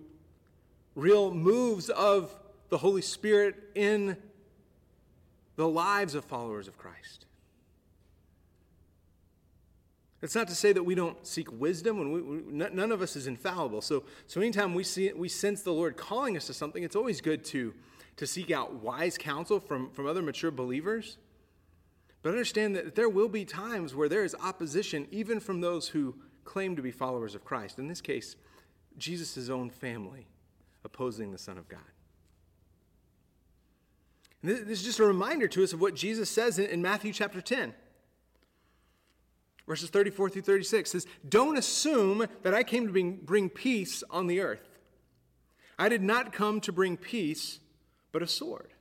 real 0.95 1.33
moves 1.33 1.89
of 1.89 2.35
the 2.69 2.77
Holy 2.77 3.01
Spirit 3.01 3.55
in 3.75 4.17
the 5.55 5.67
lives 5.67 6.15
of 6.15 6.25
followers 6.25 6.67
of 6.67 6.77
Christ. 6.77 7.25
It's 10.21 10.33
not 10.33 10.47
to 10.47 10.55
say 10.55 10.73
that 10.73 10.83
we 10.83 10.95
don't 10.95 11.25
seek 11.25 11.51
wisdom, 11.51 12.01
and 12.01 12.11
we, 12.11 12.21
we, 12.21 12.41
none 12.51 12.91
of 12.91 13.01
us 13.03 13.15
is 13.15 13.27
infallible. 13.27 13.81
So, 13.81 14.03
so 14.25 14.41
anytime 14.41 14.73
we 14.73 14.83
see 14.83 15.11
we 15.13 15.29
sense 15.29 15.61
the 15.61 15.71
Lord 15.71 15.95
calling 15.95 16.35
us 16.35 16.47
to 16.47 16.53
something, 16.53 16.83
it's 16.83 16.95
always 16.95 17.21
good 17.21 17.45
to, 17.45 17.73
to 18.17 18.25
seek 18.25 18.49
out 18.49 18.73
wise 18.75 19.17
counsel 19.17 19.59
from, 19.59 19.91
from 19.91 20.07
other 20.07 20.23
mature 20.23 20.49
believers. 20.49 21.17
But 22.23 22.29
understand 22.29 22.75
that 22.75 22.95
there 22.95 23.09
will 23.09 23.29
be 23.29 23.45
times 23.45 23.93
where 23.93 24.09
there 24.09 24.23
is 24.23 24.35
opposition, 24.41 25.07
even 25.11 25.39
from 25.39 25.61
those 25.61 25.89
who 25.89 26.15
claim 26.47 26.75
to 26.75 26.81
be 26.81 26.91
followers 26.91 27.35
of 27.35 27.45
Christ. 27.45 27.77
In 27.77 27.87
this 27.87 28.01
case, 28.01 28.35
Jesus' 28.97 29.49
own 29.49 29.69
family 29.69 30.25
opposing 30.83 31.31
the 31.31 31.37
Son 31.37 31.57
of 31.57 31.67
God. 31.67 31.79
And 34.41 34.51
this 34.51 34.79
is 34.79 34.83
just 34.83 34.99
a 34.99 35.05
reminder 35.05 35.47
to 35.49 35.63
us 35.63 35.73
of 35.73 35.81
what 35.81 35.93
Jesus 35.93 36.29
says 36.29 36.57
in 36.57 36.81
Matthew 36.81 37.11
chapter 37.11 37.41
10. 37.41 37.73
Verses 39.67 39.89
34 39.89 40.29
through 40.29 40.41
36 40.43 40.89
says, 40.89 41.07
Don't 41.27 41.57
assume 41.57 42.25
that 42.43 42.53
I 42.53 42.63
came 42.63 42.87
to 42.87 42.93
bring, 42.93 43.17
bring 43.17 43.49
peace 43.49 44.01
on 44.09 44.27
the 44.27 44.39
earth. 44.39 44.79
I 45.77 45.89
did 45.89 46.01
not 46.01 46.31
come 46.31 46.61
to 46.61 46.71
bring 46.71 46.95
peace, 46.95 47.59
but 48.13 48.23
a 48.23 48.27
sword. 48.27 48.71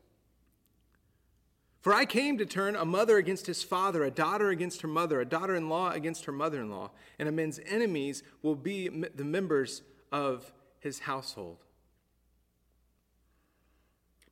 For 1.87 1.95
I 1.95 2.05
came 2.05 2.37
to 2.39 2.45
turn 2.45 2.75
a 2.75 2.85
mother 2.85 3.17
against 3.17 3.47
his 3.47 3.63
father, 3.63 4.03
a 4.03 4.11
daughter 4.11 4.49
against 4.49 4.83
her 4.83 4.89
mother, 4.89 5.21
a 5.21 5.25
daughter 5.25 5.55
in 5.55 5.69
law 5.69 5.93
against 5.93 6.25
her 6.25 6.33
mother 6.33 6.61
in 6.61 6.69
law, 6.69 6.91
and 7.17 7.29
a 7.29 7.31
man's 7.31 7.61
enemies 7.65 8.25
will 8.43 8.57
be 8.57 8.89
the 8.89 9.23
members 9.23 9.83
of 10.11 10.53
his 10.81 10.99
household. 10.99 11.59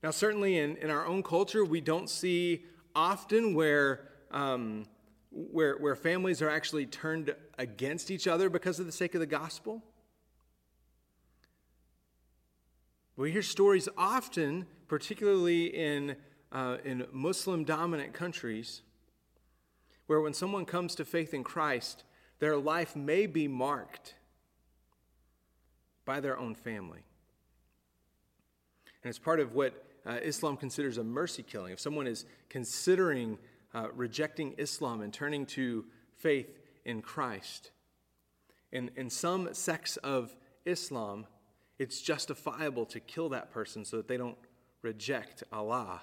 Now, 0.02 0.10
certainly 0.10 0.58
in, 0.58 0.76
in 0.78 0.90
our 0.90 1.06
own 1.06 1.22
culture, 1.22 1.64
we 1.64 1.80
don't 1.80 2.10
see 2.10 2.64
often 2.92 3.54
where, 3.54 4.08
um, 4.32 4.86
where, 5.30 5.76
where 5.76 5.94
families 5.94 6.42
are 6.42 6.50
actually 6.50 6.86
turned 6.86 7.36
against 7.56 8.10
each 8.10 8.26
other 8.26 8.50
because 8.50 8.80
of 8.80 8.86
the 8.86 8.90
sake 8.90 9.14
of 9.14 9.20
the 9.20 9.26
gospel. 9.26 9.80
We 13.14 13.30
hear 13.30 13.42
stories 13.42 13.88
often, 13.96 14.66
particularly 14.88 15.66
in 15.66 16.16
uh, 16.54 16.76
in 16.84 17.04
Muslim 17.12 17.64
dominant 17.64 18.12
countries 18.14 18.82
where 20.06 20.20
when 20.20 20.32
someone 20.32 20.64
comes 20.64 20.94
to 20.94 21.04
faith 21.04 21.34
in 21.34 21.42
Christ, 21.42 22.04
their 22.38 22.56
life 22.56 22.94
may 22.94 23.26
be 23.26 23.48
marked 23.48 24.14
by 26.04 26.20
their 26.20 26.38
own 26.38 26.54
family. 26.54 27.02
And 29.02 29.10
it's 29.10 29.18
part 29.18 29.40
of 29.40 29.54
what 29.54 29.84
uh, 30.06 30.18
Islam 30.22 30.56
considers 30.56 30.98
a 30.98 31.04
mercy 31.04 31.42
killing. 31.42 31.72
If 31.72 31.80
someone 31.80 32.06
is 32.06 32.24
considering 32.48 33.38
uh, 33.74 33.88
rejecting 33.94 34.54
Islam 34.58 35.00
and 35.00 35.12
turning 35.12 35.46
to 35.46 35.84
faith 36.16 36.58
in 36.84 37.02
Christ, 37.02 37.70
in, 38.70 38.90
in 38.96 39.10
some 39.10 39.48
sects 39.52 39.96
of 39.98 40.36
Islam, 40.64 41.26
it's 41.78 42.00
justifiable 42.00 42.86
to 42.86 43.00
kill 43.00 43.30
that 43.30 43.50
person 43.50 43.84
so 43.84 43.96
that 43.96 44.06
they 44.06 44.16
don't 44.16 44.38
reject 44.82 45.42
Allah 45.52 46.02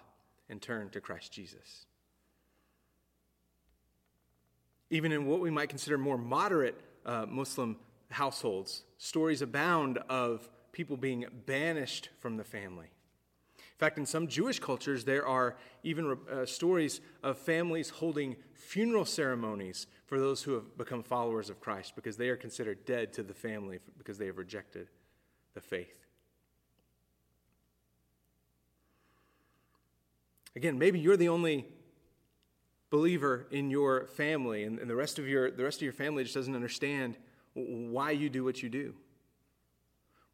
and 0.51 0.62
turn 0.62 0.89
to 0.89 1.01
Christ 1.01 1.31
Jesus. 1.31 1.86
Even 4.89 5.13
in 5.13 5.25
what 5.25 5.39
we 5.39 5.50
might 5.50 5.70
consider 5.70 5.98
more 5.98 6.17
moderate 6.17 6.79
uh, 7.05 7.25
Muslim 7.27 7.77
households, 8.12 8.84
stories 8.98 9.41
abound 9.41 9.98
of 10.10 10.48
people 10.74 10.98
being 10.98 11.25
banished 11.46 12.10
from 12.20 12.36
the 12.36 12.43
family. 12.43 12.88
In 13.58 13.77
fact, 13.77 13.98
in 13.98 14.05
some 14.05 14.27
Jewish 14.27 14.60
cultures, 14.60 15.05
there 15.05 15.25
are 15.25 15.55
even 15.84 16.17
uh, 16.31 16.46
stories 16.46 17.01
of 17.24 17.38
families 17.38 17.89
holding 17.89 18.36
funeral 18.53 19.05
ceremonies 19.05 19.88
for 20.05 20.20
those 20.20 20.43
who 20.43 20.53
have 20.53 20.77
become 20.77 21.01
followers 21.01 21.50
of 21.50 21.60
Christ 21.62 21.96
because 21.96 22.17
they 22.17 22.29
are 22.29 22.36
considered 22.36 22.86
dead 22.86 23.13
to 23.13 23.24
the 23.24 23.34
family 23.34 23.79
because 23.98 24.17
they 24.17 24.27
have 24.27 24.38
rejected 24.38 24.89
the 25.55 25.62
faith. 25.62 26.00
Again, 30.55 30.77
maybe 30.77 31.00
you're 31.00 31.17
the 31.17 31.29
only 31.29 31.65
believer 32.89 33.48
in 33.51 33.70
your 33.70 34.05
family, 34.08 34.63
and, 34.63 34.77
and 34.79 34.89
the, 34.89 34.96
rest 34.96 35.17
of 35.17 35.27
your, 35.27 35.50
the 35.50 35.63
rest 35.63 35.77
of 35.77 35.84
your 35.84 35.93
family 35.93 36.24
just 36.24 36.36
doesn't 36.36 36.55
understand 36.55 37.17
why 37.53 38.12
you 38.12 38.29
do 38.29 38.43
what 38.43 38.62
you 38.62 38.70
do. 38.70 38.93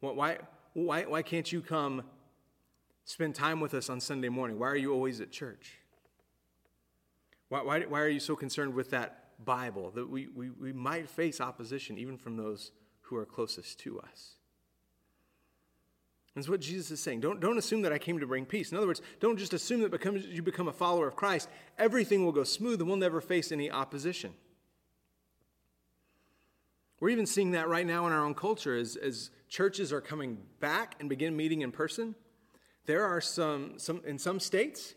Why, 0.00 0.38
why, 0.74 1.02
why 1.02 1.22
can't 1.22 1.50
you 1.50 1.60
come 1.60 2.02
spend 3.04 3.34
time 3.34 3.60
with 3.60 3.74
us 3.74 3.88
on 3.88 4.00
Sunday 4.00 4.28
morning? 4.28 4.58
Why 4.58 4.68
are 4.68 4.76
you 4.76 4.92
always 4.92 5.20
at 5.20 5.30
church? 5.30 5.78
Why, 7.48 7.62
why, 7.62 7.80
why 7.80 8.00
are 8.00 8.08
you 8.08 8.20
so 8.20 8.36
concerned 8.36 8.74
with 8.74 8.90
that 8.90 9.44
Bible 9.44 9.90
that 9.92 10.08
we, 10.08 10.28
we, 10.28 10.50
we 10.50 10.72
might 10.72 11.08
face 11.08 11.40
opposition 11.40 11.96
even 11.96 12.18
from 12.18 12.36
those 12.36 12.72
who 13.02 13.16
are 13.16 13.24
closest 13.24 13.78
to 13.80 14.00
us? 14.00 14.34
That's 16.38 16.48
what 16.48 16.60
Jesus 16.60 16.92
is 16.92 17.00
saying. 17.00 17.20
Don't, 17.20 17.40
don't 17.40 17.58
assume 17.58 17.82
that 17.82 17.92
I 17.92 17.98
came 17.98 18.20
to 18.20 18.26
bring 18.26 18.46
peace. 18.46 18.70
In 18.70 18.78
other 18.78 18.86
words, 18.86 19.02
don't 19.18 19.36
just 19.36 19.52
assume 19.52 19.80
that 19.80 19.90
because 19.90 20.24
you 20.24 20.40
become 20.40 20.68
a 20.68 20.72
follower 20.72 21.08
of 21.08 21.16
Christ, 21.16 21.48
everything 21.78 22.24
will 22.24 22.30
go 22.30 22.44
smooth 22.44 22.80
and 22.80 22.88
we'll 22.88 22.96
never 22.96 23.20
face 23.20 23.50
any 23.50 23.68
opposition. 23.70 24.32
We're 27.00 27.08
even 27.08 27.26
seeing 27.26 27.50
that 27.52 27.68
right 27.68 27.84
now 27.84 28.06
in 28.06 28.12
our 28.12 28.24
own 28.24 28.34
culture 28.34 28.76
as, 28.76 28.94
as 28.94 29.30
churches 29.48 29.92
are 29.92 30.00
coming 30.00 30.38
back 30.60 30.94
and 31.00 31.08
begin 31.08 31.36
meeting 31.36 31.62
in 31.62 31.72
person. 31.72 32.14
There 32.86 33.04
are 33.04 33.20
some, 33.20 33.78
some, 33.78 34.00
in 34.06 34.16
some 34.16 34.38
states, 34.38 34.94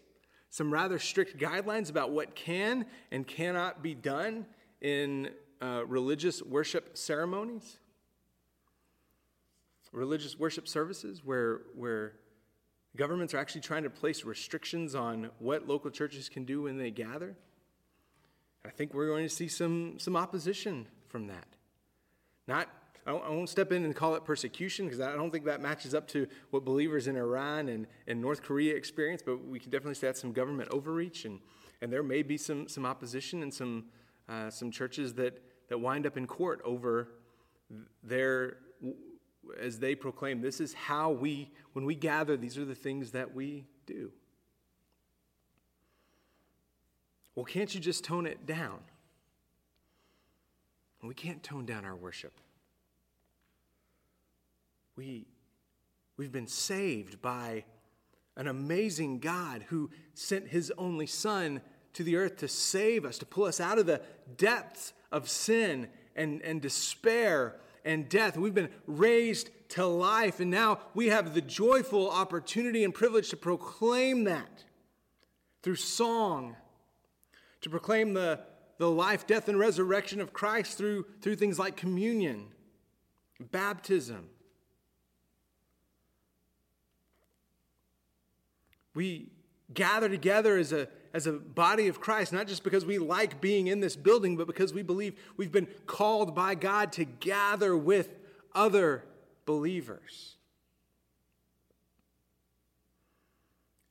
some 0.52 0.72
rather 0.72 1.00
strict 1.00 1.40
guidelines 1.40 1.90
about 1.90 2.12
what 2.12 2.36
can 2.36 2.86
and 3.12 3.26
cannot 3.26 3.82
be 3.82 3.96
done 3.96 4.46
in 4.80 5.32
uh, 5.60 5.86
religious 5.88 6.44
worship 6.44 6.96
ceremonies 6.96 7.80
religious 9.92 10.38
worship 10.38 10.68
services 10.68 11.22
where, 11.24 11.62
where 11.76 12.14
governments 12.96 13.34
are 13.34 13.38
actually 13.38 13.62
trying 13.62 13.84
to 13.84 13.90
place 13.90 14.24
restrictions 14.24 14.96
on 14.96 15.30
what 15.40 15.68
local 15.68 15.90
churches 15.90 16.30
can 16.30 16.46
do 16.46 16.64
when 16.64 16.78
they 16.78 16.92
gather. 16.92 17.36
I 18.66 18.70
think 18.70 18.94
we're 18.94 19.08
going 19.08 19.28
to 19.28 19.34
see 19.34 19.48
some, 19.48 19.96
some 19.98 20.16
opposition 20.16 20.88
from 21.08 21.28
that. 21.28 21.48
Not, 22.48 22.68
I 23.06 23.14
won't 23.14 23.50
step 23.50 23.72
in 23.72 23.84
and 23.84 23.96
call 23.96 24.16
it 24.16 24.24
persecution 24.24 24.86
because 24.86 25.02
I 25.02 25.16
don't 25.16 25.32
think 25.32 25.46
that 25.46 25.62
matches 25.62 25.96
up 25.96 26.08
to 26.10 26.28
what 26.52 26.64
believers 26.64 27.08
in 27.08 27.16
Iran 27.16 27.70
and, 27.70 27.88
and 28.08 28.22
North 28.22 28.44
Korea 28.44 28.76
experience, 28.76 29.22
but 29.26 29.46
we 29.46 29.60
can 29.60 29.72
definitely 29.72 29.96
say 29.96 30.08
that's 30.08 30.22
some 30.22 30.34
government 30.34 30.70
overreach, 30.70 31.26
and, 31.26 31.40
and 31.82 31.92
there 31.92 32.04
may 32.04 32.22
be 32.22 32.38
some, 32.38 32.68
some 32.68 32.86
opposition 32.86 33.42
and 33.42 33.54
some, 33.54 33.86
uh, 34.30 34.50
some 34.50 34.70
churches 34.70 35.16
that, 35.16 35.42
that 35.70 35.80
wind 35.80 36.06
up 36.06 36.18
in 36.18 36.28
court 36.28 36.62
over 36.64 37.08
their, 38.04 38.58
as 39.60 39.80
they 39.80 39.96
proclaim, 39.96 40.42
this 40.42 40.60
is 40.60 40.74
how 40.74 41.12
we, 41.12 41.50
when 41.74 41.86
we 41.86 41.96
gather, 41.96 42.38
these 42.38 42.58
are 42.58 42.66
the 42.66 42.76
things 42.76 43.12
that 43.12 43.34
we 43.34 43.66
do. 43.86 44.12
Well, 47.36 47.46
can't 47.46 47.74
you 47.74 47.80
just 47.80 48.04
tone 48.04 48.26
it 48.26 48.46
down? 48.46 48.80
We 51.04 51.16
can't 51.16 51.42
tone 51.42 51.66
down 51.66 51.84
our 51.86 51.96
worship. 51.96 52.34
We, 54.96 55.26
we've 56.18 56.32
been 56.32 56.48
saved 56.48 57.22
by 57.22 57.64
an 58.38 58.48
amazing 58.48 59.20
God 59.20 59.66
who 59.70 59.90
sent 60.14 60.50
his 60.50 60.72
only 60.78 61.08
Son 61.08 61.62
to 61.94 62.04
the 62.04 62.18
earth 62.18 62.38
to 62.38 62.48
save 62.48 63.06
us, 63.06 63.18
to 63.18 63.26
pull 63.26 63.46
us 63.46 63.60
out 63.60 63.80
of 63.80 63.86
the 63.86 64.02
depths 64.38 64.94
of 65.12 65.30
sin 65.30 65.90
and, 66.16 66.42
and 66.42 66.62
despair 66.62 67.56
and 67.86 68.08
death. 68.10 68.38
We've 68.38 68.54
been 68.54 68.70
raised 68.86 69.50
to 69.70 69.86
life, 69.86 70.40
and 70.40 70.52
now 70.52 70.80
we 70.94 71.08
have 71.08 71.34
the 71.34 71.42
joyful 71.42 72.10
opportunity 72.10 72.84
and 72.84 72.94
privilege 72.94 73.30
to 73.30 73.38
proclaim 73.38 74.26
that 74.26 74.64
through 75.64 75.76
song, 75.76 76.56
to 77.62 77.70
proclaim 77.70 78.14
the, 78.14 78.42
the 78.78 78.90
life, 78.90 79.28
death, 79.28 79.48
and 79.48 79.60
resurrection 79.60 80.20
of 80.20 80.34
Christ 80.34 80.78
through, 80.78 81.06
through 81.22 81.36
things 81.36 81.60
like 81.60 81.78
communion, 81.78 82.48
baptism. 83.40 84.30
We 88.94 89.32
gather 89.74 90.10
together 90.10 90.58
as 90.58 90.72
a, 90.72 90.88
as 91.14 91.28
a 91.28 91.34
body 91.34 91.88
of 91.88 92.00
Christ, 92.00 92.34
not 92.34 92.48
just 92.48 92.64
because 92.64 92.86
we 92.86 92.98
like 92.98 93.42
being 93.42 93.68
in 93.68 93.80
this 93.80 93.96
building, 93.96 94.38
but 94.38 94.48
because 94.48 94.74
we 94.74 94.82
believe 94.82 95.20
we've 95.38 95.52
been 95.52 95.68
called 95.86 96.36
by 96.36 96.56
God 96.56 96.92
to 96.94 97.06
gather 97.06 97.76
with 97.76 98.10
other 98.54 99.04
believers. 99.46 100.36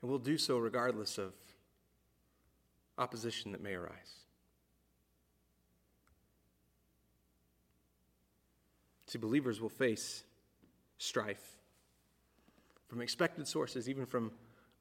And 0.02 0.10
we'll 0.10 0.18
do 0.18 0.38
so 0.38 0.58
regardless 0.58 1.18
of 1.18 1.32
opposition 2.96 3.52
that 3.52 3.62
may 3.62 3.74
arise. 3.74 4.20
See, 9.06 9.18
believers 9.18 9.60
will 9.60 9.70
face 9.70 10.22
strife 10.98 11.56
from 12.88 13.00
expected 13.00 13.48
sources, 13.48 13.88
even 13.88 14.06
from 14.06 14.30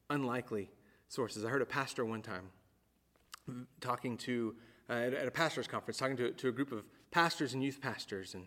unlikely 0.08 0.68
sources. 1.10 1.44
I 1.44 1.48
heard 1.48 1.60
a 1.60 1.66
pastor 1.66 2.04
one 2.04 2.22
time 2.22 2.50
talking 3.80 4.16
to, 4.16 4.54
uh, 4.88 4.92
at, 4.92 5.26
a 5.26 5.30
pastor's 5.30 5.66
conference, 5.66 5.98
talking 5.98 6.16
to, 6.16 6.30
to 6.30 6.48
a 6.48 6.52
group 6.52 6.70
of 6.70 6.84
pastors 7.10 7.52
and 7.52 7.62
youth 7.62 7.80
pastors, 7.80 8.34
and, 8.34 8.46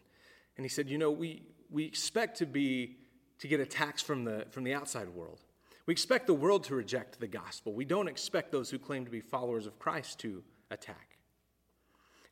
and 0.57 0.65
he 0.65 0.69
said, 0.69 0.89
You 0.89 0.97
know, 0.97 1.11
we, 1.11 1.43
we 1.69 1.83
expect 1.83 2.37
to 2.37 2.45
be, 2.45 2.95
to 3.39 3.47
get 3.47 3.59
attacks 3.59 4.01
from 4.01 4.23
the, 4.23 4.45
from 4.49 4.63
the 4.63 4.73
outside 4.73 5.09
world. 5.09 5.41
We 5.85 5.91
expect 5.91 6.25
the 6.25 6.33
world 6.33 6.63
to 6.65 6.75
reject 6.75 7.19
the 7.19 7.27
gospel. 7.27 7.73
We 7.73 7.83
don't 7.83 8.07
expect 8.07 8.53
those 8.53 8.69
who 8.69 8.79
claim 8.79 9.03
to 9.03 9.11
be 9.11 9.19
followers 9.19 9.65
of 9.65 9.77
Christ 9.77 10.19
to 10.19 10.41
attack. 10.71 11.17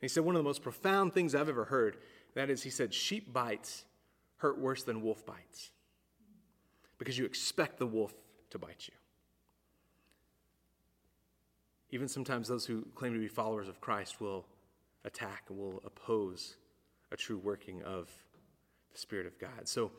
he 0.00 0.08
said, 0.08 0.24
One 0.24 0.34
of 0.34 0.40
the 0.40 0.48
most 0.48 0.62
profound 0.62 1.12
things 1.12 1.34
I've 1.34 1.50
ever 1.50 1.66
heard 1.66 1.98
that 2.34 2.48
is, 2.48 2.62
he 2.62 2.70
said, 2.70 2.94
sheep 2.94 3.30
bites 3.30 3.84
hurt 4.36 4.58
worse 4.58 4.82
than 4.82 5.02
wolf 5.02 5.26
bites 5.26 5.70
because 6.96 7.18
you 7.18 7.26
expect 7.26 7.78
the 7.78 7.86
wolf 7.86 8.14
to 8.50 8.58
bite 8.58 8.88
you. 8.88 8.94
Even 11.92 12.08
sometimes 12.08 12.48
those 12.48 12.66
who 12.66 12.84
claim 12.94 13.12
to 13.12 13.20
be 13.20 13.28
followers 13.28 13.68
of 13.68 13.80
Christ 13.80 14.20
will 14.20 14.44
attack 15.04 15.44
and 15.48 15.58
will 15.58 15.80
oppose 15.84 16.56
a 17.12 17.16
true 17.16 17.38
working 17.38 17.82
of 17.82 18.10
the 18.92 18.98
Spirit 18.98 19.26
of 19.26 19.38
God. 19.38 19.68
So, 19.68 19.92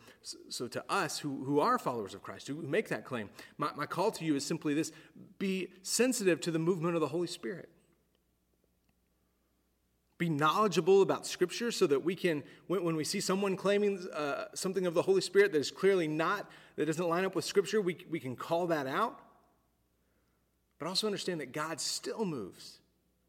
so 0.49 0.67
to 0.67 0.84
us 0.89 1.19
who, 1.19 1.43
who 1.45 1.60
are 1.60 1.79
followers 1.79 2.13
of 2.13 2.21
Christ, 2.21 2.47
who 2.47 2.56
make 2.56 2.89
that 2.89 3.06
claim, 3.06 3.29
my, 3.58 3.69
my 3.75 3.86
call 3.86 4.12
to 4.12 4.25
you 4.25 4.36
is 4.36 4.45
simply 4.45 4.73
this 4.73 4.91
be 5.39 5.69
sensitive 5.82 6.41
to 6.41 6.51
the 6.51 6.60
movement 6.60 6.95
of 6.95 7.01
the 7.01 7.08
Holy 7.08 7.27
Spirit 7.27 7.69
be 10.23 10.29
knowledgeable 10.29 11.01
about 11.01 11.25
Scripture 11.25 11.69
so 11.69 11.86
that 11.88 12.03
we 12.03 12.15
can, 12.15 12.43
when, 12.67 12.84
when 12.84 12.95
we 12.95 13.03
see 13.03 13.19
someone 13.19 13.58
claiming 13.58 14.08
uh, 14.13 14.45
something 14.53 14.86
of 14.86 14.93
the 14.93 15.01
Holy 15.01 15.19
Spirit 15.19 15.51
that 15.51 15.58
is 15.60 15.69
clearly 15.69 16.08
not, 16.08 16.49
that 16.77 16.86
doesn't 16.86 17.10
line 17.10 17.25
up 17.25 17.36
with 17.36 17.43
Scripture, 17.43 17.82
we, 17.82 17.97
we 18.10 18.21
can 18.21 18.36
call 18.36 18.67
that 18.67 18.88
out. 18.88 19.19
But 20.84 20.89
also 20.89 21.08
understand 21.08 21.39
that 21.39 21.54
God 21.54 21.80
still 21.80 22.26
moves 22.26 22.80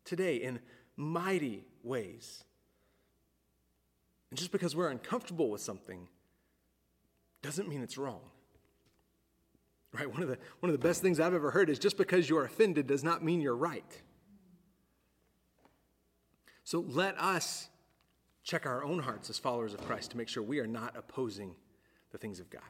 today 0.05 0.38
in 0.38 0.59
mighty 0.97 1.64
ways. 1.85 2.43
And 4.31 4.37
just 4.37 4.51
because 4.51 4.75
we're 4.75 4.90
uncomfortable 4.90 5.49
with 5.49 5.61
something 5.61 6.09
doesn't 7.43 7.69
mean 7.69 7.81
it's 7.81 7.97
wrong. 7.97 8.23
Right? 9.93 10.11
One 10.12 10.21
of 10.21 10.29
the, 10.29 10.38
one 10.59 10.69
of 10.69 10.73
the 10.73 10.85
best 10.85 11.01
things 11.01 11.21
I've 11.21 11.33
ever 11.33 11.53
heard 11.53 11.71
is 11.71 11.79
just 11.79 11.97
because 11.97 12.29
you're 12.29 12.45
offended 12.45 12.88
does 12.88 13.05
not 13.05 13.23
mean 13.23 13.40
you're 13.40 13.55
right. 13.55 14.03
So 16.64 16.85
let 16.88 17.17
us 17.21 17.69
check 18.43 18.67
our 18.67 18.83
own 18.83 18.99
hearts 18.99 19.31
as 19.31 19.38
followers 19.38 19.75
of 19.75 19.81
Christ 19.83 20.11
to 20.11 20.17
make 20.17 20.27
sure 20.27 20.43
we 20.43 20.59
are 20.59 20.67
not 20.67 20.97
opposing 20.97 21.55
the 22.11 22.19
things 22.19 22.40
of 22.40 22.51
God. 22.51 22.62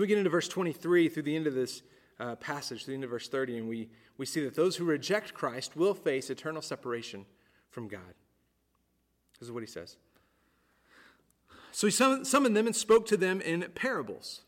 Then 0.00 0.04
we 0.04 0.08
get 0.08 0.16
into 0.16 0.30
verse 0.30 0.48
23 0.48 1.10
through 1.10 1.24
the 1.24 1.36
end 1.36 1.46
of 1.46 1.52
this 1.52 1.82
uh, 2.18 2.34
passage, 2.36 2.86
through 2.86 2.92
the 2.92 2.94
end 2.94 3.04
of 3.04 3.10
verse 3.10 3.28
30, 3.28 3.58
and 3.58 3.68
we, 3.68 3.90
we 4.16 4.24
see 4.24 4.42
that 4.42 4.54
those 4.54 4.76
who 4.76 4.86
reject 4.86 5.34
Christ 5.34 5.76
will 5.76 5.92
face 5.92 6.30
eternal 6.30 6.62
separation 6.62 7.26
from 7.68 7.86
God. 7.86 8.14
This 9.38 9.46
is 9.46 9.52
what 9.52 9.62
he 9.62 9.66
says. 9.66 9.98
So 11.70 11.86
he 11.86 11.90
summoned 11.90 12.56
them 12.56 12.66
and 12.66 12.74
spoke 12.74 13.04
to 13.08 13.18
them 13.18 13.42
in 13.42 13.66
parables. 13.74 14.40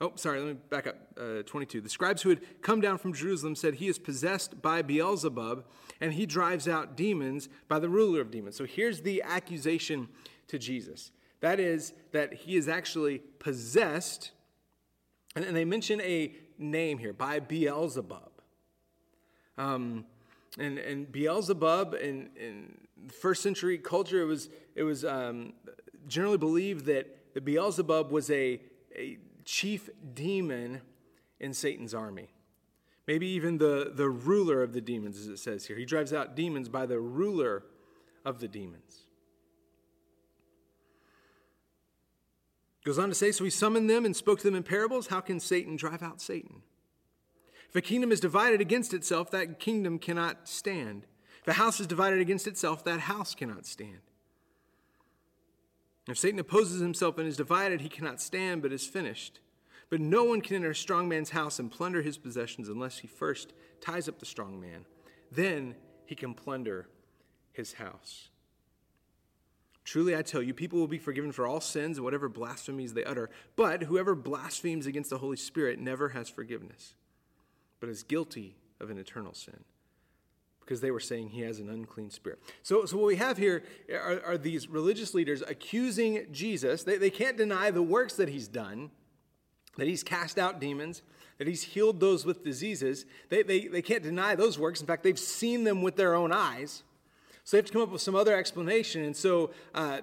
Oh, 0.00 0.12
sorry, 0.14 0.40
let 0.40 0.48
me 0.48 0.56
back 0.70 0.86
up. 0.86 0.96
Uh, 1.20 1.42
22. 1.42 1.82
The 1.82 1.90
scribes 1.90 2.22
who 2.22 2.30
had 2.30 2.62
come 2.62 2.80
down 2.80 2.96
from 2.96 3.12
Jerusalem 3.12 3.54
said, 3.54 3.74
He 3.74 3.88
is 3.88 3.98
possessed 3.98 4.62
by 4.62 4.80
Beelzebub, 4.80 5.66
and 6.00 6.14
he 6.14 6.24
drives 6.24 6.66
out 6.66 6.96
demons 6.96 7.50
by 7.68 7.78
the 7.78 7.90
ruler 7.90 8.22
of 8.22 8.30
demons. 8.30 8.56
So 8.56 8.64
here's 8.64 9.02
the 9.02 9.22
accusation 9.22 10.08
to 10.48 10.58
Jesus 10.58 11.10
that 11.44 11.60
is, 11.60 11.92
that 12.12 12.32
he 12.32 12.56
is 12.56 12.68
actually 12.68 13.18
possessed, 13.38 14.30
and, 15.36 15.44
and 15.44 15.54
they 15.54 15.66
mention 15.66 16.00
a 16.00 16.34
name 16.56 16.96
here 16.96 17.12
by 17.12 17.38
Beelzebub. 17.38 18.30
Um, 19.58 20.06
and, 20.58 20.78
and 20.78 21.12
Beelzebub 21.12 21.96
in, 22.00 22.30
in 22.34 22.78
first 23.20 23.42
century 23.42 23.76
culture, 23.76 24.22
it 24.22 24.24
was, 24.24 24.48
it 24.74 24.84
was 24.84 25.04
um, 25.04 25.52
generally 26.08 26.38
believed 26.38 26.86
that 26.86 27.44
Beelzebub 27.44 28.10
was 28.10 28.30
a, 28.30 28.62
a 28.96 29.18
chief 29.44 29.90
demon 30.14 30.80
in 31.40 31.52
Satan's 31.52 31.92
army. 31.92 32.30
Maybe 33.06 33.26
even 33.26 33.58
the, 33.58 33.92
the 33.94 34.08
ruler 34.08 34.62
of 34.62 34.72
the 34.72 34.80
demons, 34.80 35.18
as 35.18 35.26
it 35.26 35.38
says 35.38 35.66
here. 35.66 35.76
He 35.76 35.84
drives 35.84 36.14
out 36.14 36.34
demons 36.34 36.70
by 36.70 36.86
the 36.86 36.98
ruler 36.98 37.64
of 38.24 38.40
the 38.40 38.48
demons. 38.48 39.03
Goes 42.84 42.98
on 42.98 43.08
to 43.08 43.14
say, 43.14 43.32
so 43.32 43.44
he 43.44 43.50
summoned 43.50 43.88
them 43.88 44.04
and 44.04 44.14
spoke 44.14 44.38
to 44.40 44.44
them 44.44 44.54
in 44.54 44.62
parables. 44.62 45.06
How 45.06 45.20
can 45.20 45.40
Satan 45.40 45.76
drive 45.76 46.02
out 46.02 46.20
Satan? 46.20 46.62
If 47.70 47.76
a 47.76 47.80
kingdom 47.80 48.12
is 48.12 48.20
divided 48.20 48.60
against 48.60 48.92
itself, 48.92 49.30
that 49.30 49.58
kingdom 49.58 49.98
cannot 49.98 50.48
stand. 50.48 51.06
If 51.40 51.48
a 51.48 51.54
house 51.54 51.80
is 51.80 51.86
divided 51.86 52.20
against 52.20 52.46
itself, 52.46 52.84
that 52.84 53.00
house 53.00 53.34
cannot 53.34 53.66
stand. 53.66 54.00
If 56.06 56.18
Satan 56.18 56.38
opposes 56.38 56.80
himself 56.80 57.16
and 57.16 57.26
is 57.26 57.36
divided, 57.36 57.80
he 57.80 57.88
cannot 57.88 58.20
stand, 58.20 58.60
but 58.60 58.72
is 58.72 58.86
finished. 58.86 59.40
But 59.88 60.00
no 60.00 60.24
one 60.24 60.42
can 60.42 60.56
enter 60.56 60.70
a 60.70 60.74
strong 60.74 61.08
man's 61.08 61.30
house 61.30 61.58
and 61.58 61.70
plunder 61.70 62.02
his 62.02 62.18
possessions 62.18 62.68
unless 62.68 62.98
he 62.98 63.06
first 63.06 63.54
ties 63.80 64.08
up 64.08 64.18
the 64.18 64.26
strong 64.26 64.60
man. 64.60 64.84
Then 65.32 65.74
he 66.04 66.14
can 66.14 66.34
plunder 66.34 66.88
his 67.52 67.74
house. 67.74 68.28
Truly, 69.84 70.16
I 70.16 70.22
tell 70.22 70.42
you, 70.42 70.54
people 70.54 70.78
will 70.78 70.88
be 70.88 70.98
forgiven 70.98 71.30
for 71.30 71.46
all 71.46 71.60
sins 71.60 71.98
and 71.98 72.04
whatever 72.04 72.28
blasphemies 72.28 72.94
they 72.94 73.04
utter. 73.04 73.28
But 73.54 73.82
whoever 73.82 74.14
blasphemes 74.14 74.86
against 74.86 75.10
the 75.10 75.18
Holy 75.18 75.36
Spirit 75.36 75.78
never 75.78 76.10
has 76.10 76.28
forgiveness, 76.28 76.94
but 77.80 77.90
is 77.90 78.02
guilty 78.02 78.56
of 78.80 78.90
an 78.90 78.98
eternal 78.98 79.34
sin 79.34 79.64
because 80.64 80.80
they 80.80 80.90
were 80.90 81.00
saying 81.00 81.28
he 81.28 81.42
has 81.42 81.60
an 81.60 81.68
unclean 81.68 82.10
spirit. 82.10 82.40
So, 82.62 82.86
so 82.86 82.96
what 82.96 83.06
we 83.06 83.16
have 83.16 83.36
here 83.36 83.64
are, 83.92 84.22
are 84.24 84.38
these 84.38 84.68
religious 84.68 85.12
leaders 85.12 85.42
accusing 85.46 86.26
Jesus. 86.32 86.84
They, 86.84 86.96
they 86.96 87.10
can't 87.10 87.36
deny 87.36 87.70
the 87.70 87.82
works 87.82 88.14
that 88.14 88.30
he's 88.30 88.48
done, 88.48 88.90
that 89.76 89.86
he's 89.86 90.02
cast 90.02 90.38
out 90.38 90.60
demons, 90.60 91.02
that 91.38 91.46
he's 91.46 91.62
healed 91.62 92.00
those 92.00 92.24
with 92.24 92.42
diseases. 92.42 93.04
They, 93.28 93.42
they, 93.42 93.66
they 93.66 93.82
can't 93.82 94.02
deny 94.02 94.34
those 94.34 94.58
works. 94.58 94.80
In 94.80 94.86
fact, 94.86 95.02
they've 95.02 95.18
seen 95.18 95.64
them 95.64 95.82
with 95.82 95.96
their 95.96 96.14
own 96.14 96.32
eyes. 96.32 96.82
So 97.44 97.56
they 97.56 97.58
have 97.58 97.66
to 97.66 97.72
come 97.72 97.82
up 97.82 97.90
with 97.90 98.00
some 98.00 98.14
other 98.14 98.34
explanation. 98.34 99.04
And 99.04 99.14
so 99.14 99.50
uh, 99.74 100.00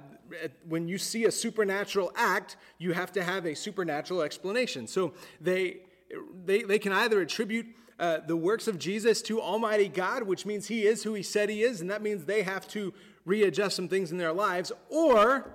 when 0.68 0.88
you 0.88 0.98
see 0.98 1.26
a 1.26 1.32
supernatural 1.32 2.12
act, 2.16 2.56
you 2.78 2.94
have 2.94 3.12
to 3.14 3.24
have 3.24 3.46
a 3.46 3.56
supernatural 3.56 4.22
explanation. 4.22 4.88
So 4.88 5.14
they, 5.40 5.78
they, 6.46 6.62
they 6.62 6.78
can 6.80 6.94
either 6.94 7.20
attribute 7.20 7.66
uh, 8.00 8.20
the 8.26 8.38
works 8.38 8.68
of 8.68 8.78
Jesus 8.78 9.22
to 9.24 9.42
Almighty 9.42 9.88
God, 9.88 10.24
which 10.24 10.46
means 10.46 10.68
He 10.68 10.86
is 10.86 11.04
who 11.04 11.14
He 11.14 11.24
said 11.24 11.50
He 11.50 11.64
is, 11.64 11.82
and 11.82 11.90
that 11.90 12.02
means 12.02 12.26
they 12.26 12.44
have 12.44 12.68
to 12.70 12.94
readjust 13.26 13.76
some 13.76 13.88
things 13.88 14.12
in 14.12 14.18
their 14.18 14.34
lives, 14.34 14.72
or 14.90 15.52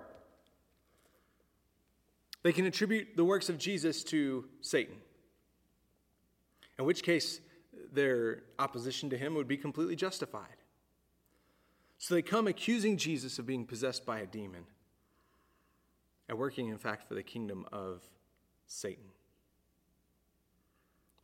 they 2.42 2.52
can 2.52 2.66
attribute 2.66 3.16
the 3.16 3.24
works 3.24 3.48
of 3.48 3.58
Jesus 3.58 4.04
to 4.04 4.44
Satan. 4.60 4.96
In 6.78 6.84
which 6.84 7.02
case, 7.02 7.40
their 7.92 8.42
opposition 8.58 9.10
to 9.10 9.18
him 9.18 9.34
would 9.34 9.48
be 9.48 9.56
completely 9.56 9.96
justified. 9.96 10.56
So 11.98 12.14
they 12.14 12.22
come 12.22 12.46
accusing 12.46 12.96
Jesus 12.96 13.38
of 13.38 13.46
being 13.46 13.64
possessed 13.64 14.04
by 14.04 14.20
a 14.20 14.26
demon 14.26 14.64
and 16.28 16.38
working, 16.38 16.68
in 16.68 16.78
fact, 16.78 17.08
for 17.08 17.14
the 17.14 17.22
kingdom 17.22 17.66
of 17.72 18.02
Satan. 18.66 19.04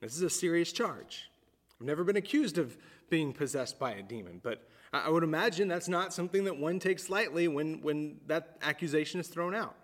This 0.01 0.17
is 0.17 0.23
a 0.23 0.31
serious 0.31 0.73
charge. 0.73 1.31
I've 1.81 1.87
never 1.87 2.05
been 2.05 2.17
accused 2.17 2.59
of 2.59 2.77
being 3.11 3.33
possessed 3.33 3.79
by 3.79 3.93
a 3.93 4.03
demon, 4.03 4.41
but 4.43 4.69
I 4.93 5.09
would 5.09 5.23
imagine 5.23 5.69
that's 5.69 5.89
not 5.89 6.13
something 6.13 6.45
that 6.45 6.57
one 6.57 6.79
takes 6.79 7.09
lightly 7.09 7.49
when, 7.49 7.81
when 7.83 8.21
that 8.27 8.59
accusation 8.63 9.21
is 9.21 9.29
thrown 9.29 9.55
out. 9.55 9.75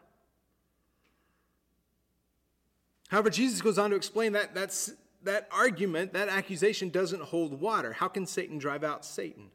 However, 3.08 3.30
Jesus 3.30 3.62
goes 3.62 3.78
on 3.78 3.90
to 3.90 3.96
explain 3.96 4.32
that 4.32 4.54
that's, 4.54 4.92
that 5.22 5.48
argument, 5.50 6.12
that 6.12 6.28
accusation 6.28 6.90
doesn't 6.90 7.22
hold 7.22 7.58
water. 7.58 7.92
How 7.94 8.08
can 8.08 8.26
Satan 8.26 8.58
drive 8.58 8.84
out 8.84 9.04
Satan? 9.04 9.50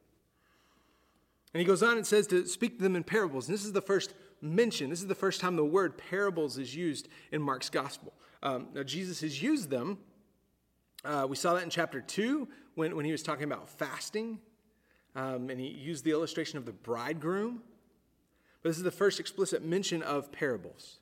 And 1.53 1.59
he 1.59 1.65
goes 1.65 1.83
on 1.83 1.97
and 1.97 2.05
says 2.05 2.25
to 2.27 2.47
speak 2.47 2.77
to 2.77 2.83
them 2.83 2.95
in 2.95 3.03
parables. 3.03 3.47
And 3.47 3.53
this 3.53 3.65
is 3.65 3.73
the 3.73 3.81
first 3.81 4.13
mention, 4.41 4.89
this 4.89 5.01
is 5.01 5.07
the 5.07 5.15
first 5.15 5.39
time 5.39 5.55
the 5.55 5.63
word 5.63 5.97
parables 5.97 6.57
is 6.57 6.75
used 6.75 7.07
in 7.31 7.41
Mark's 7.41 7.69
gospel. 7.69 8.13
Um, 8.41 8.67
now, 8.73 8.83
Jesus 8.83 9.21
has 9.21 9.41
used 9.41 9.69
them. 9.69 9.99
Uh, 11.05 11.25
we 11.29 11.35
saw 11.35 11.53
that 11.53 11.63
in 11.63 11.69
chapter 11.69 12.01
2 12.01 12.47
when, 12.75 12.95
when 12.95 13.05
he 13.05 13.11
was 13.11 13.23
talking 13.23 13.43
about 13.43 13.69
fasting, 13.69 14.39
um, 15.15 15.49
and 15.49 15.59
he 15.59 15.67
used 15.67 16.03
the 16.03 16.11
illustration 16.11 16.57
of 16.57 16.65
the 16.65 16.71
bridegroom. 16.71 17.61
But 18.61 18.69
this 18.69 18.77
is 18.77 18.83
the 18.83 18.91
first 18.91 19.19
explicit 19.19 19.63
mention 19.63 20.01
of 20.01 20.31
parables. 20.31 20.99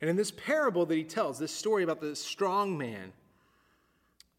And 0.00 0.10
in 0.10 0.16
this 0.16 0.30
parable 0.30 0.84
that 0.86 0.94
he 0.94 1.04
tells, 1.04 1.38
this 1.38 1.52
story 1.52 1.82
about 1.82 2.00
the 2.00 2.14
strong 2.14 2.76
man 2.76 3.12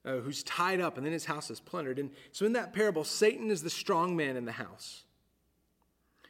uh, 0.06 0.18
who's 0.18 0.44
tied 0.44 0.80
up 0.80 0.98
and 0.98 1.06
then 1.06 1.14
his 1.14 1.26
house 1.26 1.50
is 1.50 1.60
plundered. 1.60 1.98
And 2.00 2.12
so 2.32 2.46
in 2.46 2.54
that 2.54 2.74
parable, 2.74 3.04
Satan 3.04 3.50
is 3.50 3.64
the 3.64 3.70
strong 3.70 4.16
man 4.16 4.38
in 4.38 4.46
the 4.46 4.52
house. 4.52 5.04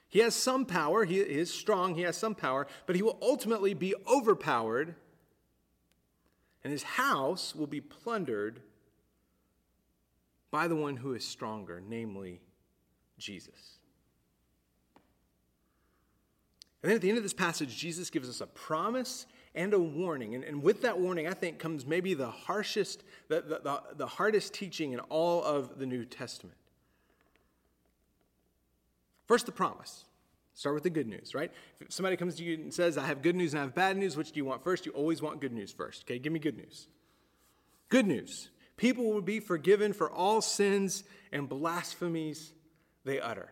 He 0.10 0.20
has 0.20 0.36
some 0.36 0.66
power, 0.66 1.04
he 1.04 1.18
is 1.18 1.54
strong, 1.54 1.96
he 1.96 2.02
has 2.04 2.16
some 2.16 2.34
power, 2.34 2.68
but 2.86 2.96
he 2.96 3.02
will 3.02 3.18
ultimately 3.22 3.74
be 3.74 3.94
overpowered, 4.08 4.96
and 6.64 6.72
his 6.72 6.84
house 6.84 7.54
will 7.54 7.68
be 7.68 7.82
plundered 7.82 8.62
by 10.50 10.68
the 10.68 10.76
one 10.76 10.98
who 10.98 11.14
is 11.14 11.26
stronger, 11.26 11.82
namely 11.86 12.42
Jesus. 13.18 13.80
And 16.82 16.92
then 16.92 16.96
at 16.96 17.02
the 17.02 17.10
end 17.10 17.18
of 17.18 17.24
this 17.24 17.34
passage, 17.34 17.76
Jesus 17.76 18.10
gives 18.10 18.30
us 18.30 18.40
a 18.40 18.48
promise 18.48 19.26
and 19.56 19.74
a 19.74 19.80
warning. 19.80 20.36
And, 20.36 20.44
and 20.44 20.62
with 20.62 20.84
that 20.84 20.98
warning, 20.98 21.28
I 21.28 21.34
think 21.34 21.60
comes 21.60 21.86
maybe 21.86 22.14
the 22.14 22.30
harshest, 22.30 23.04
the, 23.28 23.42
the, 23.42 23.60
the, 23.64 23.82
the 23.98 24.08
hardest 24.08 24.54
teaching 24.54 24.94
in 24.94 25.00
all 25.00 25.44
of 25.44 25.80
the 25.80 25.86
New 25.86 26.06
Testament. 26.06 26.56
First, 29.28 29.46
the 29.46 29.52
promise. 29.52 30.06
Start 30.54 30.74
with 30.74 30.84
the 30.84 30.90
good 30.90 31.08
news, 31.08 31.36
right? 31.36 31.52
If 31.80 31.92
somebody 31.92 32.18
comes 32.18 32.36
to 32.38 32.44
you 32.44 32.56
and 32.56 32.74
says, 32.74 32.98
I 32.98 33.06
have 33.06 33.22
good 33.22 33.36
news 33.36 33.54
and 33.54 33.60
I 33.60 33.64
have 33.64 33.76
bad 33.76 33.96
news, 33.96 34.18
which 34.18 34.32
do 34.32 34.38
you 34.38 34.46
want 34.46 34.64
first? 34.64 34.88
You 34.88 34.92
always 34.94 35.22
want 35.22 35.40
good 35.40 35.54
news 35.54 35.72
first. 35.72 36.04
Okay, 36.06 36.18
give 36.18 36.34
me 36.34 36.40
good 36.40 36.58
news. 36.58 36.88
Good 37.90 38.08
news. 38.08 38.50
People 38.76 39.12
will 39.12 39.22
be 39.22 39.40
forgiven 39.40 39.94
for 39.94 40.10
all 40.10 40.42
sins 40.42 41.04
and 41.32 41.48
blasphemies 41.48 42.54
they 43.06 43.20
utter. 43.20 43.52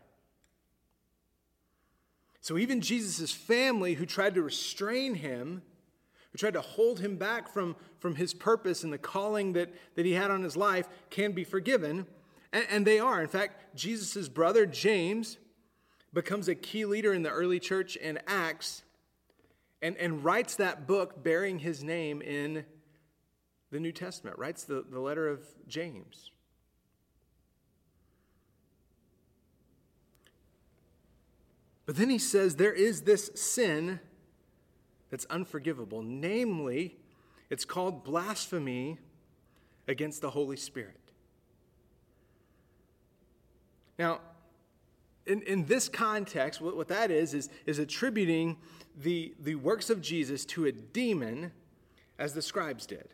So 2.42 2.58
even 2.58 2.82
Jesus' 2.82 3.32
family, 3.32 3.96
who 3.96 4.06
tried 4.06 4.36
to 4.36 4.42
restrain 4.42 5.16
him, 5.16 5.62
who 6.32 6.38
tried 6.38 6.54
to 6.54 6.62
hold 6.62 7.00
him 7.00 7.18
back 7.18 7.52
from, 7.52 7.76
from 8.00 8.16
his 8.16 8.34
purpose 8.34 8.84
and 8.84 8.92
the 8.92 8.98
calling 8.98 9.54
that, 9.54 9.74
that 9.96 10.06
he 10.06 10.14
had 10.14 10.32
on 10.32 10.44
his 10.44 10.56
life, 10.56 10.88
can 11.10 11.32
be 11.32 11.44
forgiven. 11.44 12.06
And, 12.52 12.66
and 12.70 12.88
they 12.88 13.00
are. 13.00 13.22
In 13.22 13.28
fact, 13.28 13.76
Jesus' 13.76 14.28
brother, 14.28 14.66
James, 14.66 15.38
becomes 16.15 16.47
a 16.47 16.56
key 16.56 16.86
leader 16.86 17.13
in 17.13 17.21
the 17.21 17.30
early 17.30 17.60
church 17.60 17.95
in 17.97 18.17
Acts 18.25 18.84
and, 19.82 19.97
and 19.97 20.23
writes 20.23 20.56
that 20.56 20.88
book 20.88 21.21
bearing 21.23 21.60
his 21.60 21.84
name 21.84 22.21
in 22.21 22.65
the 23.69 23.80
New 23.80 23.91
Testament, 23.91 24.39
writes 24.39 24.63
the, 24.63 24.86
the 24.89 24.99
letter 24.99 25.28
of 25.28 25.41
James. 25.67 26.32
But 31.86 31.97
then 31.97 32.10
he 32.10 32.17
says 32.17 32.56
there 32.56 32.73
is 32.73 33.01
this 33.01 33.30
sin 33.36 33.99
that's 35.12 35.25
unforgivable. 35.25 36.01
Namely, 36.01 36.95
it's 37.49 37.65
called 37.65 38.04
blasphemy 38.04 38.97
against 39.88 40.21
the 40.21 40.32
Holy 40.32 40.58
Spirit. 40.58 40.99
Now, 43.99 44.21
in, 45.26 45.42
in 45.44 45.66
this 45.66 45.90
context, 45.90 46.62
what, 46.62 46.76
what 46.76 46.88
that 46.90 47.12
is, 47.12 47.34
is, 47.34 47.50
is 47.66 47.80
attributing 47.80 48.58
the, 48.98 49.34
the 49.40 49.56
works 49.56 49.90
of 49.90 50.02
Jesus 50.02 50.46
to 50.46 50.66
a 50.66 50.72
demon 50.72 51.52
as 52.18 52.34
the 52.34 52.42
scribes 52.42 52.86
did. 52.86 53.10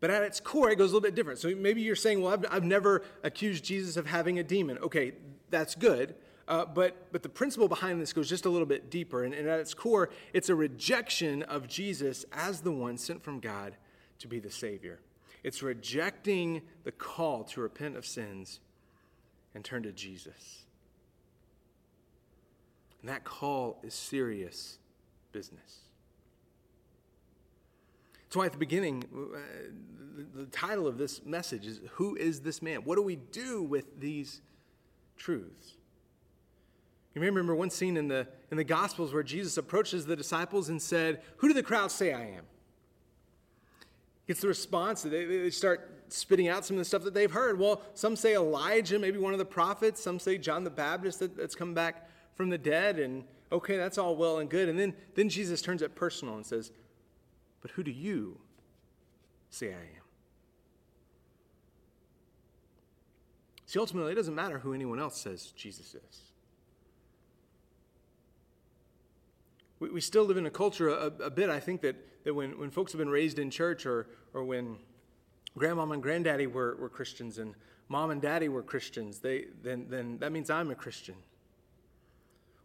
But 0.00 0.10
at 0.10 0.22
its 0.22 0.40
core, 0.40 0.70
it 0.70 0.76
goes 0.76 0.90
a 0.90 0.94
little 0.94 1.06
bit 1.06 1.14
different. 1.14 1.38
So 1.38 1.54
maybe 1.54 1.80
you're 1.80 1.96
saying, 1.96 2.20
well, 2.20 2.32
I've, 2.32 2.44
I've 2.50 2.64
never 2.64 3.02
accused 3.22 3.64
Jesus 3.64 3.96
of 3.96 4.06
having 4.06 4.38
a 4.38 4.42
demon. 4.42 4.78
Okay, 4.78 5.12
that's 5.50 5.74
good. 5.74 6.14
Uh, 6.46 6.66
but, 6.66 7.10
but 7.10 7.22
the 7.22 7.28
principle 7.28 7.68
behind 7.68 8.02
this 8.02 8.12
goes 8.12 8.28
just 8.28 8.44
a 8.44 8.50
little 8.50 8.66
bit 8.66 8.90
deeper. 8.90 9.24
And, 9.24 9.32
and 9.32 9.48
at 9.48 9.60
its 9.60 9.72
core, 9.72 10.10
it's 10.34 10.50
a 10.50 10.54
rejection 10.54 11.42
of 11.44 11.68
Jesus 11.68 12.26
as 12.32 12.60
the 12.60 12.72
one 12.72 12.98
sent 12.98 13.22
from 13.22 13.40
God 13.40 13.76
to 14.18 14.28
be 14.28 14.40
the 14.40 14.50
Savior. 14.50 15.00
It's 15.42 15.62
rejecting 15.62 16.62
the 16.84 16.92
call 16.92 17.44
to 17.44 17.60
repent 17.60 17.96
of 17.96 18.04
sins 18.04 18.60
and 19.54 19.64
turn 19.64 19.82
to 19.84 19.92
Jesus. 19.92 20.64
And 23.00 23.08
that 23.08 23.24
call 23.24 23.78
is 23.82 23.94
serious 23.94 24.78
business. 25.32 25.80
That's 28.24 28.36
why 28.36 28.46
at 28.46 28.52
the 28.52 28.58
beginning, 28.58 29.04
uh, 29.14 29.38
the, 30.34 30.46
title 30.46 30.86
of 30.86 30.98
this 30.98 31.24
message 31.24 31.66
is 31.66 31.80
Who 31.92 32.16
is 32.16 32.40
this 32.40 32.62
man? 32.62 32.78
What 32.78 32.96
do 32.96 33.02
we 33.02 33.16
do 33.16 33.62
with 33.62 34.00
these 34.00 34.40
truths? 35.16 35.74
You 37.14 37.20
may 37.20 37.28
remember 37.28 37.54
one 37.54 37.70
scene 37.70 37.96
in 37.96 38.08
the, 38.08 38.26
in 38.50 38.56
the 38.56 38.64
Gospels 38.64 39.14
where 39.14 39.22
Jesus 39.22 39.56
approaches 39.56 40.06
the 40.06 40.16
disciples 40.16 40.68
and 40.68 40.82
said, 40.82 41.22
Who 41.36 41.48
do 41.48 41.54
the 41.54 41.62
crowd 41.62 41.92
say 41.92 42.12
I 42.12 42.22
am? 42.22 42.44
Gets 44.26 44.40
the 44.40 44.48
response, 44.48 45.02
they, 45.02 45.24
they 45.26 45.50
start 45.50 45.93
spitting 46.14 46.48
out 46.48 46.64
some 46.64 46.76
of 46.76 46.78
the 46.78 46.84
stuff 46.84 47.02
that 47.04 47.14
they've 47.14 47.30
heard. 47.30 47.58
Well, 47.58 47.82
some 47.94 48.16
say 48.16 48.34
Elijah, 48.34 48.98
maybe 48.98 49.18
one 49.18 49.32
of 49.32 49.38
the 49.38 49.44
prophets. 49.44 50.00
Some 50.02 50.18
say 50.18 50.38
John 50.38 50.64
the 50.64 50.70
Baptist 50.70 51.18
that, 51.20 51.36
that's 51.36 51.54
come 51.54 51.74
back 51.74 52.08
from 52.34 52.50
the 52.50 52.58
dead. 52.58 52.98
And 52.98 53.24
okay, 53.52 53.76
that's 53.76 53.98
all 53.98 54.16
well 54.16 54.38
and 54.38 54.48
good. 54.48 54.68
And 54.68 54.78
then, 54.78 54.94
then 55.14 55.28
Jesus 55.28 55.62
turns 55.62 55.82
it 55.82 55.94
personal 55.94 56.36
and 56.36 56.46
says, 56.46 56.72
But 57.60 57.72
who 57.72 57.82
do 57.82 57.90
you 57.90 58.38
say 59.50 59.68
I 59.68 59.78
am? 59.78 60.02
See, 63.66 63.78
ultimately, 63.78 64.12
it 64.12 64.16
doesn't 64.16 64.34
matter 64.34 64.58
who 64.58 64.72
anyone 64.72 65.00
else 65.00 65.20
says 65.20 65.52
Jesus 65.56 65.94
is. 65.94 66.34
we, 69.84 69.90
we 69.90 70.00
still 70.00 70.24
live 70.24 70.36
in 70.36 70.46
a 70.46 70.50
culture 70.50 70.88
a, 70.88 71.06
a, 71.22 71.30
bit, 71.30 71.50
I 71.50 71.60
think, 71.60 71.82
that, 71.82 71.96
that 72.24 72.34
when, 72.34 72.58
when 72.58 72.70
folks 72.70 72.92
have 72.92 72.98
been 72.98 73.10
raised 73.10 73.38
in 73.38 73.50
church 73.50 73.86
or, 73.86 74.06
or 74.32 74.44
when 74.44 74.76
grandmom 75.58 75.92
and 75.92 76.02
granddaddy 76.02 76.46
were, 76.46 76.76
were 76.76 76.88
Christians 76.88 77.38
and 77.38 77.54
mom 77.88 78.10
and 78.10 78.20
daddy 78.20 78.48
were 78.48 78.62
Christians, 78.62 79.20
they, 79.20 79.46
then, 79.62 79.86
then 79.88 80.18
that 80.18 80.32
means 80.32 80.50
I'm 80.50 80.70
a 80.70 80.74
Christian. 80.74 81.14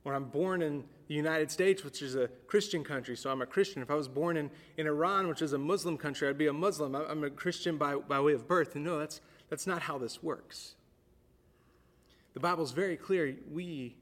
When 0.03 0.15
I'm 0.15 0.25
born 0.25 0.61
in 0.61 0.85
the 1.07 1.13
United 1.13 1.51
States, 1.51 1.83
which 1.83 2.01
is 2.01 2.15
a 2.15 2.29
Christian 2.47 2.83
country, 2.83 3.17
so 3.17 3.29
I'm 3.29 3.41
a 3.41 3.45
Christian. 3.45 3.81
If 3.81 3.91
I 3.91 3.95
was 3.95 4.07
born 4.07 4.37
in, 4.37 4.49
in 4.77 4.87
Iran, 4.87 5.27
which 5.27 5.41
is 5.41 5.53
a 5.53 5.57
Muslim 5.57 5.97
country, 5.97 6.27
I'd 6.29 6.37
be 6.37 6.47
a 6.47 6.53
Muslim. 6.53 6.95
I'm 6.95 7.23
a 7.23 7.29
Christian 7.29 7.77
by, 7.77 7.95
by 7.95 8.19
way 8.21 8.33
of 8.33 8.47
birth. 8.47 8.75
And 8.75 8.85
no, 8.85 8.97
that's, 8.97 9.19
that's 9.49 9.67
not 9.67 9.81
how 9.81 9.97
this 9.97 10.23
works. 10.23 10.75
The 12.33 12.39
Bible's 12.39 12.71
very 12.71 12.95
clear. 12.95 13.35
We, 13.51 13.97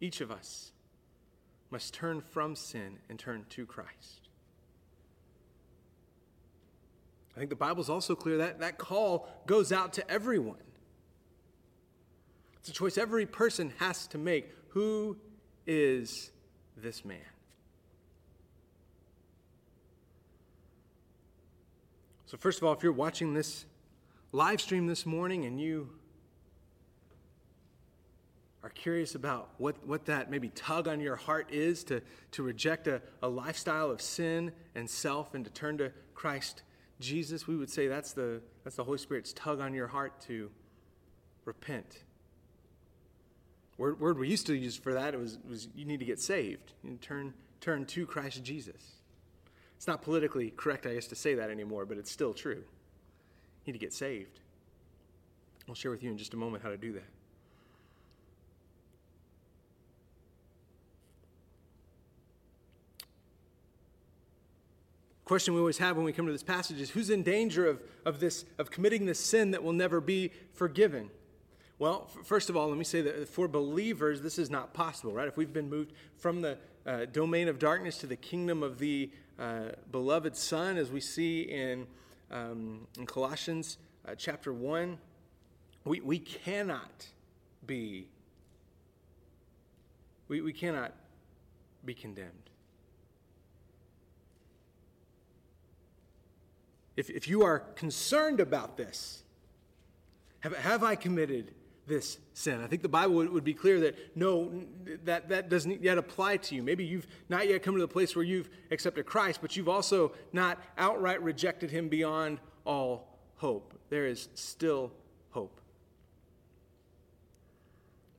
each 0.00 0.20
of 0.20 0.30
us, 0.30 0.72
must 1.70 1.94
turn 1.94 2.20
from 2.20 2.54
sin 2.54 2.98
and 3.08 3.18
turn 3.18 3.46
to 3.50 3.64
Christ. 3.64 4.28
I 7.40 7.42
think 7.42 7.48
the 7.48 7.56
Bible's 7.56 7.88
also 7.88 8.14
clear 8.14 8.36
that 8.36 8.60
that 8.60 8.76
call 8.76 9.26
goes 9.46 9.72
out 9.72 9.94
to 9.94 10.10
everyone. 10.10 10.58
It's 12.58 12.68
a 12.68 12.72
choice 12.72 12.98
every 12.98 13.24
person 13.24 13.72
has 13.78 14.06
to 14.08 14.18
make. 14.18 14.50
Who 14.72 15.16
is 15.66 16.32
this 16.76 17.02
man? 17.02 17.16
So, 22.26 22.36
first 22.36 22.58
of 22.58 22.64
all, 22.64 22.74
if 22.74 22.82
you're 22.82 22.92
watching 22.92 23.32
this 23.32 23.64
live 24.32 24.60
stream 24.60 24.86
this 24.86 25.06
morning 25.06 25.46
and 25.46 25.58
you 25.58 25.88
are 28.62 28.68
curious 28.68 29.14
about 29.14 29.48
what, 29.56 29.76
what 29.86 30.04
that 30.04 30.30
maybe 30.30 30.50
tug 30.50 30.88
on 30.88 31.00
your 31.00 31.16
heart 31.16 31.48
is 31.50 31.84
to, 31.84 32.02
to 32.32 32.42
reject 32.42 32.86
a, 32.86 33.00
a 33.22 33.28
lifestyle 33.30 33.90
of 33.90 34.02
sin 34.02 34.52
and 34.74 34.90
self 34.90 35.32
and 35.32 35.46
to 35.46 35.50
turn 35.50 35.78
to 35.78 35.90
Christ 36.12 36.64
Jesus, 37.00 37.46
we 37.46 37.56
would 37.56 37.70
say 37.70 37.88
that's 37.88 38.12
the, 38.12 38.40
that's 38.62 38.76
the 38.76 38.84
Holy 38.84 38.98
Spirit's 38.98 39.32
tug 39.32 39.60
on 39.60 39.74
your 39.74 39.88
heart 39.88 40.20
to 40.22 40.50
repent. 41.44 42.04
Word, 43.78 43.98
word 43.98 44.18
we 44.18 44.28
used 44.28 44.46
to 44.46 44.54
use 44.54 44.76
for 44.76 44.92
that 44.92 45.18
was, 45.18 45.38
was 45.48 45.68
you 45.74 45.86
need 45.86 46.00
to 46.00 46.04
get 46.04 46.20
saved. 46.20 46.72
You 46.84 46.98
turn, 47.00 47.32
turn 47.60 47.86
to 47.86 48.06
Christ 48.06 48.44
Jesus. 48.44 49.00
It's 49.76 49.86
not 49.86 50.02
politically 50.02 50.50
correct, 50.50 50.86
I 50.86 50.94
guess, 50.94 51.06
to 51.06 51.14
say 51.14 51.34
that 51.34 51.48
anymore, 51.48 51.86
but 51.86 51.96
it's 51.96 52.10
still 52.10 52.34
true. 52.34 52.62
You 53.64 53.72
need 53.72 53.72
to 53.72 53.78
get 53.78 53.94
saved. 53.94 54.40
I'll 55.68 55.74
share 55.74 55.90
with 55.90 56.02
you 56.02 56.10
in 56.10 56.18
just 56.18 56.34
a 56.34 56.36
moment 56.36 56.62
how 56.62 56.68
to 56.68 56.76
do 56.76 56.92
that. 56.92 57.04
Question 65.30 65.54
we 65.54 65.60
always 65.60 65.78
have 65.78 65.94
when 65.94 66.04
we 66.04 66.12
come 66.12 66.26
to 66.26 66.32
this 66.32 66.42
passage 66.42 66.80
is 66.80 66.90
who's 66.90 67.08
in 67.08 67.22
danger 67.22 67.64
of, 67.64 67.80
of 68.04 68.18
this 68.18 68.44
of 68.58 68.68
committing 68.68 69.06
this 69.06 69.20
sin 69.20 69.52
that 69.52 69.62
will 69.62 69.72
never 69.72 70.00
be 70.00 70.32
forgiven? 70.54 71.08
Well 71.78 72.10
f- 72.12 72.26
first 72.26 72.50
of 72.50 72.56
all 72.56 72.66
let 72.66 72.76
me 72.76 72.82
say 72.82 73.00
that 73.02 73.28
for 73.28 73.46
believers 73.46 74.22
this 74.22 74.40
is 74.40 74.50
not 74.50 74.74
possible 74.74 75.12
right? 75.12 75.28
If 75.28 75.36
we've 75.36 75.52
been 75.52 75.70
moved 75.70 75.92
from 76.16 76.40
the 76.40 76.58
uh, 76.84 77.04
domain 77.12 77.46
of 77.46 77.60
darkness 77.60 77.98
to 77.98 78.08
the 78.08 78.16
kingdom 78.16 78.64
of 78.64 78.80
the 78.80 79.08
uh, 79.38 79.66
beloved 79.92 80.36
son 80.36 80.76
as 80.76 80.90
we 80.90 81.00
see 81.00 81.42
in, 81.42 81.86
um, 82.32 82.88
in 82.98 83.06
colossians 83.06 83.78
uh, 84.08 84.16
chapter 84.18 84.52
1 84.52 84.98
we, 85.84 86.00
we 86.00 86.18
cannot 86.18 87.06
be 87.64 88.08
we, 90.26 90.40
we 90.40 90.52
cannot 90.52 90.92
be 91.84 91.94
condemned 91.94 92.39
If, 97.00 97.08
if 97.08 97.28
you 97.28 97.44
are 97.44 97.60
concerned 97.76 98.40
about 98.40 98.76
this, 98.76 99.22
have, 100.40 100.54
have 100.54 100.84
I 100.84 100.96
committed 100.96 101.54
this 101.86 102.18
sin? 102.34 102.60
I 102.62 102.66
think 102.66 102.82
the 102.82 102.90
Bible 102.90 103.14
would, 103.14 103.30
would 103.30 103.42
be 103.42 103.54
clear 103.54 103.80
that 103.80 104.14
no, 104.14 104.52
that, 105.04 105.30
that 105.30 105.48
doesn't 105.48 105.82
yet 105.82 105.96
apply 105.96 106.36
to 106.36 106.54
you. 106.54 106.62
Maybe 106.62 106.84
you've 106.84 107.06
not 107.30 107.48
yet 107.48 107.62
come 107.62 107.74
to 107.74 107.80
the 107.80 107.88
place 107.88 108.14
where 108.14 108.22
you've 108.22 108.50
accepted 108.70 109.06
Christ, 109.06 109.38
but 109.40 109.56
you've 109.56 109.66
also 109.66 110.12
not 110.34 110.58
outright 110.76 111.22
rejected 111.22 111.70
him 111.70 111.88
beyond 111.88 112.38
all 112.66 113.18
hope. 113.36 113.72
There 113.88 114.04
is 114.04 114.28
still 114.34 114.92
hope. 115.30 115.58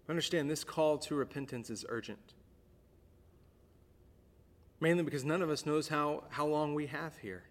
Understand 0.10 0.50
this 0.50 0.63
call 0.63 0.98
to 0.98 1.13
repentance 1.13 1.70
is 1.70 1.86
urgent. 1.88 2.34
Mainly 4.80 5.04
because 5.04 5.24
none 5.24 5.44
of 5.44 5.52
us 5.52 5.67
knows 5.67 5.88
how, 5.88 6.24
how 6.30 6.48
long 6.48 6.74
we 6.74 6.88
have 6.88 7.15
here. 7.20 7.44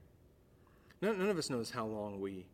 None, 1.03 1.19
none 1.19 1.29
of 1.31 1.39
us 1.39 1.51
knows 1.51 1.71
how 1.71 1.87
long 1.87 2.21
we 2.21 2.47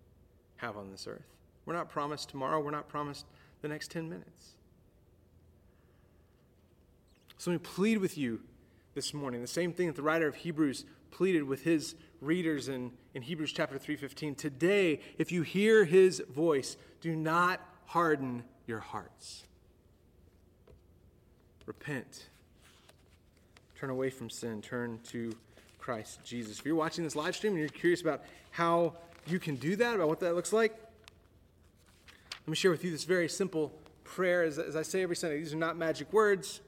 have 0.57 0.77
on 0.77 0.91
this 0.91 1.07
earth. 1.07 1.27
We're 1.65 1.75
not 1.75 1.89
promised 1.89 2.29
tomorrow, 2.29 2.61
we're 2.61 2.71
not 2.71 2.89
promised 2.89 3.27
the 3.63 3.69
next 3.69 3.91
10 3.91 4.09
minutes. 4.09 4.57
So 7.39 7.51
we 7.51 7.59
plead 7.59 7.99
with 7.99 8.17
you 8.17 8.41
this 8.95 9.13
morning, 9.13 9.43
the 9.43 9.47
same 9.47 9.73
thing 9.73 9.89
that 9.89 9.97
the 9.97 10.03
writer 10.03 10.27
of 10.27 10.37
Hebrews 10.37 10.87
pleaded 11.11 11.43
with 11.43 11.63
his 11.63 11.95
readers 12.21 12.69
in, 12.69 12.93
in 13.15 13.23
Hebrews 13.23 13.53
chapter 13.53 13.79
3:15. 13.79 14.37
Today, 14.37 15.01
if 15.19 15.31
you 15.31 15.43
hear 15.43 15.85
his 15.85 16.23
voice, 16.31 16.77
do 17.01 17.15
not 17.15 17.61
harden 17.87 18.45
your 18.67 18.81
hearts. 18.81 19.45
Repent. 21.67 22.29
Turn 23.79 23.91
away 23.91 24.11
from 24.11 24.31
sin, 24.31 24.63
turn 24.63 25.01
to 25.09 25.33
Christ 25.87 26.19
Jesus. 26.25 26.59
If 26.59 26.67
you're 26.67 26.75
watching 26.75 27.05
this 27.05 27.15
live 27.15 27.37
stream 27.37 27.53
and 27.53 27.61
you're 27.61 27.69
curious 27.69 28.01
about 28.01 28.25
how 28.51 28.95
you 29.25 29.39
can 29.39 29.55
do 29.55 29.77
that, 29.77 29.95
about 29.95 30.09
what 30.09 30.19
that 30.19 30.35
looks 30.35 30.53
like, 30.53 30.73
let 32.11 32.49
me 32.49 32.57
share 32.57 32.73
with 32.73 32.83
you 32.83 32.91
this 32.91 33.05
very 33.05 33.29
simple 33.29 33.73
prayer. 34.03 34.43
As, 34.43 34.59
as 34.59 34.75
I 34.75 34.83
say 34.83 35.05
every 35.05 35.15
Sunday, 35.15 35.39
these 35.39 35.55
are 35.55 35.59
not 35.59 35.77
magic 35.77 36.13
words. 36.13 36.61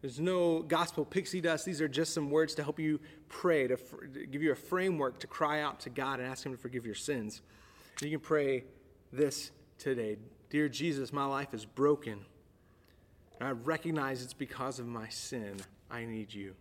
There's 0.00 0.18
no 0.18 0.62
gospel 0.62 1.04
pixie 1.04 1.42
dust. 1.42 1.66
These 1.66 1.82
are 1.82 1.88
just 1.88 2.14
some 2.14 2.30
words 2.30 2.54
to 2.54 2.62
help 2.62 2.78
you 2.78 3.00
pray, 3.28 3.66
to, 3.66 3.76
to 3.76 4.26
give 4.26 4.42
you 4.42 4.52
a 4.52 4.56
framework 4.56 5.18
to 5.18 5.26
cry 5.26 5.60
out 5.60 5.80
to 5.80 5.90
God 5.90 6.18
and 6.18 6.26
ask 6.26 6.46
Him 6.46 6.52
to 6.52 6.58
forgive 6.58 6.86
your 6.86 6.94
sins. 6.94 7.42
And 8.00 8.10
you 8.10 8.16
can 8.16 8.26
pray 8.26 8.64
this 9.12 9.50
today 9.76 10.16
Dear 10.48 10.70
Jesus, 10.70 11.12
my 11.12 11.26
life 11.26 11.52
is 11.52 11.66
broken. 11.66 12.24
And 13.40 13.46
I 13.46 13.50
recognize 13.50 14.22
it's 14.22 14.32
because 14.32 14.78
of 14.78 14.86
my 14.86 15.10
sin. 15.10 15.56
I 15.90 16.06
need 16.06 16.32
you. 16.32 16.54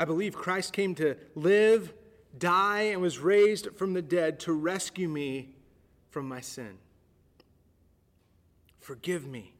I 0.00 0.06
believe 0.06 0.34
Christ 0.34 0.72
came 0.72 0.94
to 0.94 1.14
live, 1.34 1.92
die, 2.38 2.84
and 2.84 3.02
was 3.02 3.18
raised 3.18 3.68
from 3.76 3.92
the 3.92 4.00
dead 4.00 4.40
to 4.40 4.52
rescue 4.54 5.10
me 5.10 5.50
from 6.08 6.26
my 6.26 6.40
sin. 6.40 6.78
Forgive 8.78 9.26
me. 9.26 9.52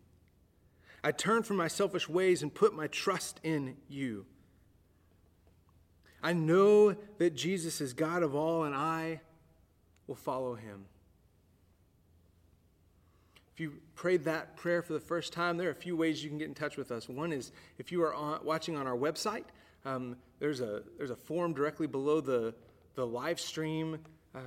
I 1.05 1.12
turn 1.12 1.42
from 1.42 1.59
my 1.59 1.68
selfish 1.68 2.09
ways 2.09 2.42
and 2.42 2.55
put 2.55 2.74
my 2.74 2.87
trust 2.87 3.38
in 3.42 3.76
you. 3.87 4.24
I 6.22 6.33
know 6.33 6.96
that 7.18 7.35
Jesus 7.35 7.83
is 7.83 7.92
God 7.92 8.22
of 8.22 8.35
all, 8.35 8.64
and 8.64 8.74
I 8.74 9.20
will 10.07 10.14
follow 10.14 10.55
him. 10.55 10.87
If 13.53 13.61
you 13.61 13.74
prayed 13.94 14.24
that 14.24 14.57
prayer 14.57 14.81
for 14.81 14.94
the 14.94 15.00
first 15.00 15.35
time, 15.35 15.59
there 15.59 15.68
are 15.68 15.72
a 15.72 15.74
few 15.74 15.98
ways 15.98 16.24
you 16.24 16.31
can 16.31 16.38
get 16.38 16.48
in 16.48 16.55
touch 16.55 16.79
with 16.79 16.90
us. 16.90 17.11
One 17.11 17.31
is 17.31 17.53
if 17.76 17.92
you 17.92 18.03
are 18.03 18.14
on, 18.14 18.40
watching 18.42 18.74
on 18.74 18.87
our 18.87 18.96
website, 18.96 19.44
um, 19.84 20.16
there's, 20.38 20.60
a, 20.60 20.82
there's 20.98 21.10
a 21.10 21.16
form 21.16 21.52
directly 21.52 21.86
below 21.86 22.20
the, 22.20 22.54
the 22.94 23.06
live 23.06 23.40
stream. 23.40 23.98
Uh, 24.34 24.40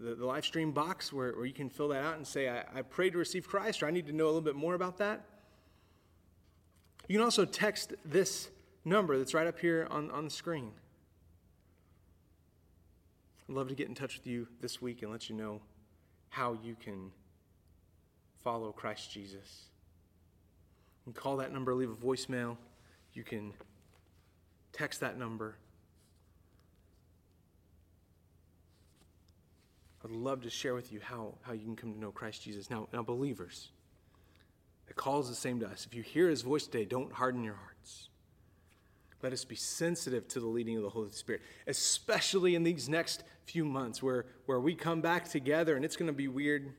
the, 0.00 0.14
the, 0.14 0.24
live 0.24 0.44
stream 0.44 0.72
box 0.72 1.12
where, 1.12 1.32
where 1.32 1.44
you 1.44 1.52
can 1.52 1.68
fill 1.68 1.88
that 1.88 2.02
out 2.02 2.16
and 2.16 2.26
say, 2.26 2.48
I, 2.48 2.64
I 2.74 2.82
prayed 2.82 3.12
to 3.12 3.18
receive 3.18 3.46
Christ, 3.46 3.82
or 3.82 3.86
I 3.86 3.90
need 3.90 4.06
to 4.06 4.12
know 4.12 4.24
a 4.24 4.28
little 4.28 4.40
bit 4.40 4.56
more 4.56 4.74
about 4.74 4.96
that. 4.98 5.26
You 7.08 7.18
can 7.18 7.24
also 7.24 7.44
text 7.44 7.92
this 8.04 8.48
number 8.84 9.18
that's 9.18 9.34
right 9.34 9.46
up 9.46 9.58
here 9.58 9.86
on, 9.90 10.10
on 10.10 10.24
the 10.24 10.30
screen. 10.30 10.72
I'd 13.48 13.54
love 13.54 13.68
to 13.68 13.74
get 13.74 13.88
in 13.88 13.94
touch 13.94 14.16
with 14.16 14.26
you 14.26 14.48
this 14.60 14.80
week 14.80 15.02
and 15.02 15.10
let 15.10 15.28
you 15.28 15.36
know 15.36 15.60
how 16.30 16.56
you 16.62 16.74
can 16.74 17.10
follow 18.42 18.72
Christ 18.72 19.10
Jesus. 19.10 19.66
You 21.04 21.12
can 21.12 21.20
call 21.20 21.36
that 21.36 21.52
number, 21.52 21.74
leave 21.74 21.90
a 21.90 21.94
voicemail. 21.94 22.56
You 23.12 23.24
can 23.24 23.52
text 24.72 25.00
that 25.00 25.18
number. 25.18 25.56
I'd 30.04 30.10
love 30.10 30.42
to 30.42 30.50
share 30.50 30.74
with 30.74 30.92
you 30.92 31.00
how, 31.00 31.34
how 31.42 31.52
you 31.52 31.64
can 31.64 31.76
come 31.76 31.92
to 31.92 31.98
know 31.98 32.10
Christ 32.10 32.42
Jesus. 32.42 32.70
Now, 32.70 32.88
now, 32.92 33.02
believers, 33.02 33.68
the 34.86 34.94
call 34.94 35.20
is 35.20 35.28
the 35.28 35.34
same 35.34 35.60
to 35.60 35.66
us. 35.66 35.86
If 35.86 35.94
you 35.94 36.02
hear 36.02 36.28
his 36.28 36.42
voice 36.42 36.64
today, 36.64 36.84
don't 36.84 37.12
harden 37.12 37.44
your 37.44 37.54
hearts. 37.54 38.08
Let 39.22 39.32
us 39.32 39.44
be 39.44 39.54
sensitive 39.54 40.26
to 40.28 40.40
the 40.40 40.46
leading 40.46 40.76
of 40.76 40.82
the 40.82 40.90
Holy 40.90 41.12
Spirit, 41.12 41.42
especially 41.68 42.56
in 42.56 42.64
these 42.64 42.88
next 42.88 43.22
few 43.44 43.64
months 43.64 44.02
where, 44.02 44.26
where 44.46 44.58
we 44.58 44.74
come 44.74 45.00
back 45.00 45.28
together 45.28 45.76
and 45.76 45.84
it's 45.84 45.96
going 45.96 46.08
to 46.08 46.12
be 46.12 46.26
weird. 46.26 46.72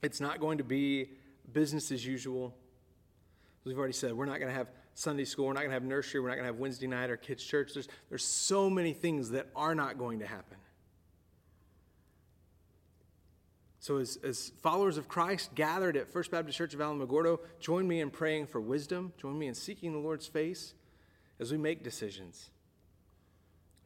It's 0.00 0.20
not 0.20 0.38
going 0.38 0.58
to 0.58 0.64
be 0.64 1.10
business 1.52 1.90
as 1.90 2.06
usual. 2.06 2.54
As 3.60 3.66
we've 3.66 3.78
already 3.78 3.92
said, 3.92 4.12
we're 4.12 4.26
not 4.26 4.38
going 4.38 4.52
to 4.52 4.56
have 4.56 4.68
Sunday 4.98 5.24
school. 5.24 5.46
We're 5.46 5.52
not 5.52 5.60
going 5.60 5.70
to 5.70 5.74
have 5.74 5.84
nursery. 5.84 6.20
We're 6.20 6.28
not 6.28 6.34
going 6.34 6.46
to 6.46 6.52
have 6.52 6.58
Wednesday 6.58 6.88
night 6.88 7.08
or 7.08 7.16
kids' 7.16 7.44
church. 7.44 7.72
There's, 7.72 7.86
there's 8.08 8.24
so 8.24 8.68
many 8.68 8.92
things 8.92 9.30
that 9.30 9.46
are 9.54 9.72
not 9.72 9.96
going 9.96 10.18
to 10.18 10.26
happen. 10.26 10.56
So, 13.78 13.98
as, 13.98 14.18
as 14.24 14.50
followers 14.60 14.98
of 14.98 15.06
Christ 15.06 15.54
gathered 15.54 15.96
at 15.96 16.08
First 16.08 16.32
Baptist 16.32 16.58
Church 16.58 16.74
of 16.74 16.80
Alamogordo, 16.80 17.38
join 17.60 17.86
me 17.86 18.00
in 18.00 18.10
praying 18.10 18.48
for 18.48 18.60
wisdom. 18.60 19.12
Join 19.18 19.38
me 19.38 19.46
in 19.46 19.54
seeking 19.54 19.92
the 19.92 20.00
Lord's 20.00 20.26
face 20.26 20.74
as 21.38 21.52
we 21.52 21.58
make 21.58 21.84
decisions. 21.84 22.50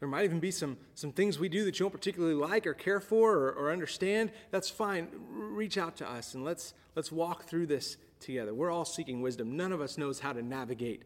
There 0.01 0.09
might 0.09 0.25
even 0.25 0.41
be 0.41 0.51
some, 0.51 0.79
some 0.95 1.13
things 1.13 1.39
we 1.39 1.51
do 1.51 1.67
that 1.67 1.79
you 1.79 1.85
don't 1.85 1.93
particularly 1.93 2.35
like 2.35 2.67
or 2.67 2.73
care 2.73 3.01
for 3.01 3.35
or, 3.35 3.53
or 3.53 3.71
understand. 3.71 4.33
That's 4.51 4.71
fine. 4.71 5.09
Reach 5.31 5.77
out 5.77 5.97
to 5.99 6.09
us 6.09 6.33
and 6.33 6.43
let's, 6.43 6.73
let's 6.97 7.13
walk 7.13 7.45
through 7.45 7.67
this 7.67 7.99
together. 8.23 8.55
We're 8.55 8.71
all 8.71 8.85
seeking 8.85 9.21
wisdom. 9.21 9.57
None 9.57 9.73
of 9.73 9.81
us 9.81 9.99
knows 9.99 10.19
how 10.21 10.33
to 10.33 10.43
navigate 10.43 11.03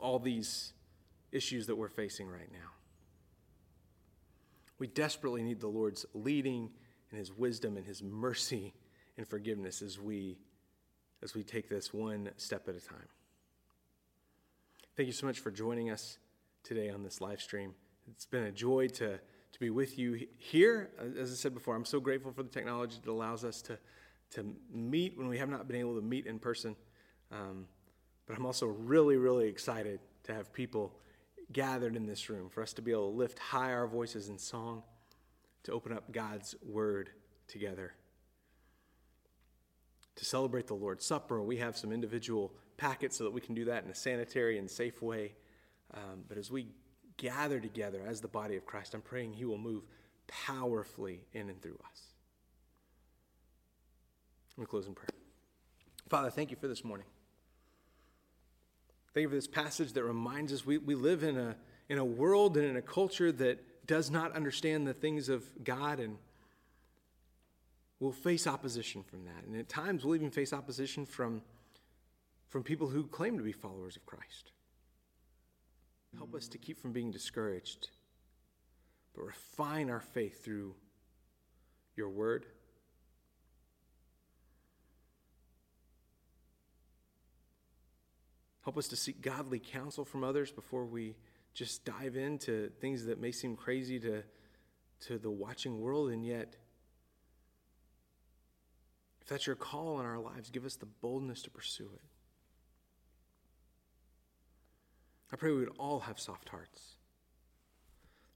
all 0.00 0.18
these 0.18 0.72
issues 1.30 1.66
that 1.68 1.76
we're 1.76 1.88
facing 1.88 2.28
right 2.28 2.50
now. 2.52 2.70
We 4.78 4.86
desperately 4.88 5.42
need 5.42 5.60
the 5.60 5.68
Lord's 5.68 6.04
leading 6.12 6.70
and 7.10 7.18
his 7.18 7.32
wisdom 7.32 7.76
and 7.76 7.86
his 7.86 8.02
mercy 8.02 8.74
and 9.16 9.26
forgiveness 9.26 9.82
as 9.82 9.98
we 9.98 10.38
as 11.22 11.36
we 11.36 11.44
take 11.44 11.68
this 11.68 11.94
one 11.94 12.30
step 12.36 12.68
at 12.68 12.74
a 12.74 12.80
time. 12.80 13.06
Thank 14.96 15.06
you 15.06 15.12
so 15.12 15.24
much 15.26 15.38
for 15.38 15.52
joining 15.52 15.90
us 15.90 16.18
today 16.64 16.90
on 16.90 17.04
this 17.04 17.20
live 17.20 17.40
stream. 17.40 17.74
It's 18.10 18.26
been 18.26 18.42
a 18.42 18.50
joy 18.50 18.88
to 18.88 19.20
to 19.52 19.60
be 19.60 19.70
with 19.70 19.98
you 19.98 20.26
here. 20.38 20.90
As 21.18 21.30
I 21.30 21.34
said 21.34 21.54
before, 21.54 21.76
I'm 21.76 21.84
so 21.84 22.00
grateful 22.00 22.32
for 22.32 22.42
the 22.42 22.48
technology 22.48 22.96
that 23.04 23.10
allows 23.10 23.44
us 23.44 23.62
to, 23.62 23.78
to 24.32 24.54
meet 24.72 25.16
when 25.16 25.28
we 25.28 25.38
have 25.38 25.48
not 25.48 25.68
been 25.68 25.76
able 25.76 25.94
to 25.94 26.02
meet 26.02 26.26
in 26.26 26.38
person. 26.38 26.76
Um, 27.30 27.66
but 28.26 28.36
I'm 28.36 28.46
also 28.46 28.66
really, 28.66 29.16
really 29.16 29.48
excited 29.48 30.00
to 30.24 30.34
have 30.34 30.52
people 30.52 30.94
gathered 31.52 31.96
in 31.96 32.06
this 32.06 32.30
room, 32.30 32.48
for 32.48 32.62
us 32.62 32.72
to 32.74 32.82
be 32.82 32.92
able 32.92 33.10
to 33.10 33.16
lift 33.16 33.38
high 33.38 33.72
our 33.72 33.86
voices 33.86 34.28
in 34.28 34.38
song, 34.38 34.82
to 35.64 35.72
open 35.72 35.92
up 35.92 36.10
God's 36.12 36.54
word 36.62 37.10
together. 37.46 37.94
To 40.16 40.24
celebrate 40.24 40.66
the 40.66 40.74
Lord's 40.74 41.04
Supper, 41.04 41.42
we 41.42 41.56
have 41.58 41.76
some 41.76 41.92
individual 41.92 42.52
packets 42.76 43.16
so 43.16 43.24
that 43.24 43.32
we 43.32 43.40
can 43.40 43.54
do 43.54 43.66
that 43.66 43.84
in 43.84 43.90
a 43.90 43.94
sanitary 43.94 44.58
and 44.58 44.70
safe 44.70 45.02
way. 45.02 45.34
Um, 45.94 46.24
but 46.28 46.38
as 46.38 46.50
we 46.50 46.68
gather 47.16 47.60
together 47.60 48.02
as 48.06 48.20
the 48.20 48.28
body 48.28 48.56
of 48.56 48.64
Christ, 48.64 48.94
I'm 48.94 49.02
praying 49.02 49.34
He 49.34 49.44
will 49.44 49.58
move 49.58 49.84
powerfully 50.26 51.24
in 51.32 51.48
and 51.50 51.60
through 51.60 51.78
us. 51.90 52.11
Me 54.56 54.66
close 54.66 54.86
in 54.86 54.94
prayer. 54.94 55.08
Father, 56.08 56.30
thank 56.30 56.50
you 56.50 56.56
for 56.56 56.68
this 56.68 56.84
morning. 56.84 57.06
Thank 59.14 59.22
you 59.22 59.28
for 59.28 59.34
this 59.34 59.46
passage 59.46 59.92
that 59.94 60.04
reminds 60.04 60.52
us 60.52 60.66
we, 60.66 60.78
we 60.78 60.94
live 60.94 61.22
in 61.22 61.38
a, 61.38 61.56
in 61.88 61.98
a 61.98 62.04
world 62.04 62.56
and 62.56 62.66
in 62.66 62.76
a 62.76 62.82
culture 62.82 63.32
that 63.32 63.86
does 63.86 64.10
not 64.10 64.32
understand 64.32 64.86
the 64.86 64.94
things 64.94 65.28
of 65.28 65.44
God 65.64 66.00
and 66.00 66.18
we'll 67.98 68.12
face 68.12 68.46
opposition 68.46 69.02
from 69.02 69.24
that. 69.24 69.44
And 69.46 69.56
at 69.56 69.68
times 69.68 70.04
we'll 70.04 70.16
even 70.16 70.30
face 70.30 70.52
opposition 70.52 71.06
from, 71.06 71.42
from 72.48 72.62
people 72.62 72.88
who 72.88 73.06
claim 73.06 73.38
to 73.38 73.44
be 73.44 73.52
followers 73.52 73.96
of 73.96 74.04
Christ. 74.04 74.52
Help 76.16 76.34
us 76.34 76.46
to 76.48 76.58
keep 76.58 76.78
from 76.78 76.92
being 76.92 77.10
discouraged, 77.10 77.88
but 79.14 79.22
refine 79.22 79.88
our 79.88 80.00
faith 80.00 80.44
through 80.44 80.74
your 81.96 82.10
word 82.10 82.44
Help 88.64 88.78
us 88.78 88.88
to 88.88 88.96
seek 88.96 89.20
godly 89.20 89.58
counsel 89.58 90.04
from 90.04 90.22
others 90.22 90.52
before 90.52 90.84
we 90.84 91.16
just 91.52 91.84
dive 91.84 92.16
into 92.16 92.70
things 92.80 93.04
that 93.06 93.20
may 93.20 93.32
seem 93.32 93.56
crazy 93.56 93.98
to, 94.00 94.22
to 95.00 95.18
the 95.18 95.30
watching 95.30 95.80
world, 95.80 96.10
and 96.10 96.24
yet, 96.24 96.56
if 99.20 99.28
that's 99.28 99.46
your 99.46 99.56
call 99.56 100.00
in 100.00 100.06
our 100.06 100.18
lives, 100.18 100.50
give 100.50 100.64
us 100.64 100.76
the 100.76 100.86
boldness 100.86 101.42
to 101.42 101.50
pursue 101.50 101.90
it. 101.92 102.02
I 105.32 105.36
pray 105.36 105.50
we 105.50 105.60
would 105.60 105.76
all 105.78 106.00
have 106.00 106.20
soft 106.20 106.48
hearts. 106.48 106.96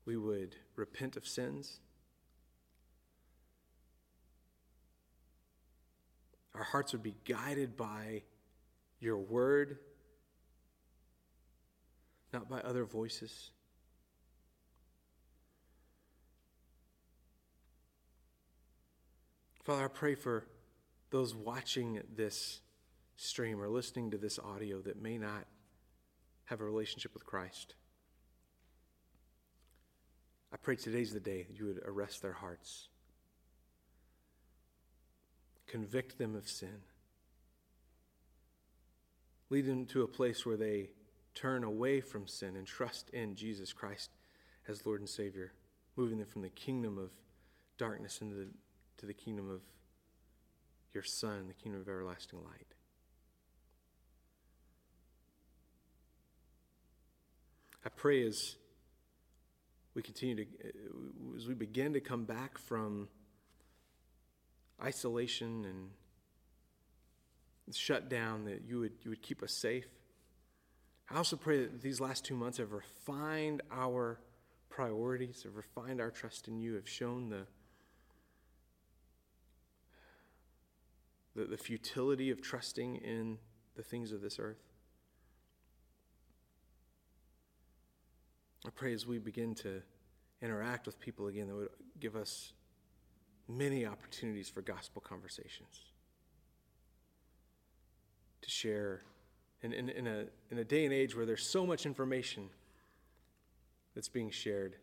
We 0.07 0.17
would 0.17 0.57
repent 0.77 1.17
of 1.17 1.27
sins. 1.27 1.81
Our 6.55 6.65
hearts 6.65 6.93
would 6.93 7.03
be 7.03 7.17
guided 7.27 7.77
by 7.77 8.23
your 8.99 9.19
word 9.19 9.79
not 12.37 12.51
by 12.51 12.61
other 12.61 12.85
voices. 12.85 13.51
Father, 19.65 19.87
I 19.87 19.89
pray 19.89 20.15
for 20.15 20.45
those 21.09 21.35
watching 21.35 22.03
this 22.15 22.61
stream 23.17 23.59
or 23.59 23.71
listening 23.71 24.11
to 24.11 24.19
this 24.19 24.39
audio 24.39 24.83
that 24.83 25.01
may 25.01 25.17
not 25.17 25.47
have 26.45 26.61
a 26.61 26.65
relationship 26.65 27.15
with 27.15 27.25
Christ. 27.25 27.75
I 30.53 30.59
pray 30.59 30.77
today's 30.77 31.15
the 31.15 31.19
day 31.21 31.47
you 31.51 31.65
would 31.65 31.81
arrest 31.87 32.21
their 32.21 32.35
hearts, 32.35 32.89
convict 35.67 36.19
them 36.19 36.37
of 36.37 36.47
sin, 36.51 36.83
lead 39.49 39.65
them 39.65 39.87
to 39.87 40.03
a 40.03 40.07
place 40.07 40.45
where 40.45 40.59
they 40.59 40.91
turn 41.37 41.63
away 41.63 42.01
from 42.01 42.27
sin 42.27 42.57
and 42.57 42.67
trust 42.67 43.11
in 43.11 43.37
Jesus 43.37 43.73
Christ 43.73 44.11
as 44.67 44.85
Lord 44.85 45.01
and 45.01 45.09
Savior, 45.09 45.53
moving 45.95 46.19
them 46.19 46.27
from 46.27 46.43
the 46.43 46.49
kingdom 46.49 46.99
of 46.99 47.13
darkness 47.79 48.21
into 48.21 48.35
the, 48.35 48.49
to 48.97 49.07
the 49.07 49.15
kingdom 49.15 49.49
of 49.51 49.61
your 50.93 51.05
Son, 51.05 51.47
the 51.47 51.55
kingdom 51.55 51.81
of 51.81 51.89
everlasting 51.89 52.43
light. 52.43 52.75
I 57.85 57.91
pray 57.91 58.27
as 58.27 58.57
we 59.95 60.03
continue 60.03 60.35
to, 60.37 60.47
as 61.37 61.47
we 61.47 61.55
begin 61.55 61.93
to 61.93 62.01
come 62.01 62.25
back 62.25 62.59
from 62.59 63.09
isolation 64.83 65.65
and 65.65 65.91
shutdown, 67.75 68.45
that 68.45 68.63
you 68.67 68.81
would, 68.81 68.93
you 69.03 69.11
would 69.11 69.23
keep 69.23 69.43
us 69.43 69.53
safe 69.53 69.87
I 71.11 71.17
also 71.19 71.37
pray 71.37 71.59
that 71.59 71.83
these 71.83 72.01
last 72.01 72.25
two 72.25 72.35
months 72.35 72.59
have 72.59 72.73
refined 72.73 73.63
our 73.71 74.19
priorities, 74.69 75.45
have 75.45 75.57
refined 75.57 76.01
our 76.01 76.11
trust 76.11 76.49
in 76.49 76.59
you, 76.59 76.75
have 76.75 76.89
shown 76.89 77.29
the, 77.29 77.47
the, 81.35 81.45
the 81.45 81.57
futility 81.57 82.31
of 82.31 82.43
trusting 82.43 82.97
in 82.97 83.39
the 83.77 83.83
things 83.83 84.11
of 84.11 84.21
this 84.21 84.39
earth. 84.39 84.63
I 88.67 88.71
pray 88.71 88.93
as 88.93 89.07
we 89.07 89.19
begin 89.19 89.55
to 89.57 89.83
interact 90.43 90.87
with 90.87 90.99
people 90.99 91.29
again, 91.29 91.47
that 91.47 91.55
would 91.55 91.69
give 92.01 92.17
us 92.17 92.53
many 93.49 93.87
opportunities 93.87 94.49
for 94.49 94.61
gospel 94.61 95.01
conversations, 95.01 95.83
to 98.43 98.51
share 98.51 99.03
in, 99.63 99.73
in, 99.73 99.89
in, 99.89 100.07
a, 100.07 100.25
in 100.51 100.59
a 100.59 100.65
day 100.65 100.85
and 100.85 100.93
age 100.93 101.17
where 101.17 101.27
there's 101.27 101.47
so 101.47 101.67
much 101.67 101.87
information 101.87 102.51
that's 103.95 104.09
being 104.09 104.31
shared, 104.31 104.77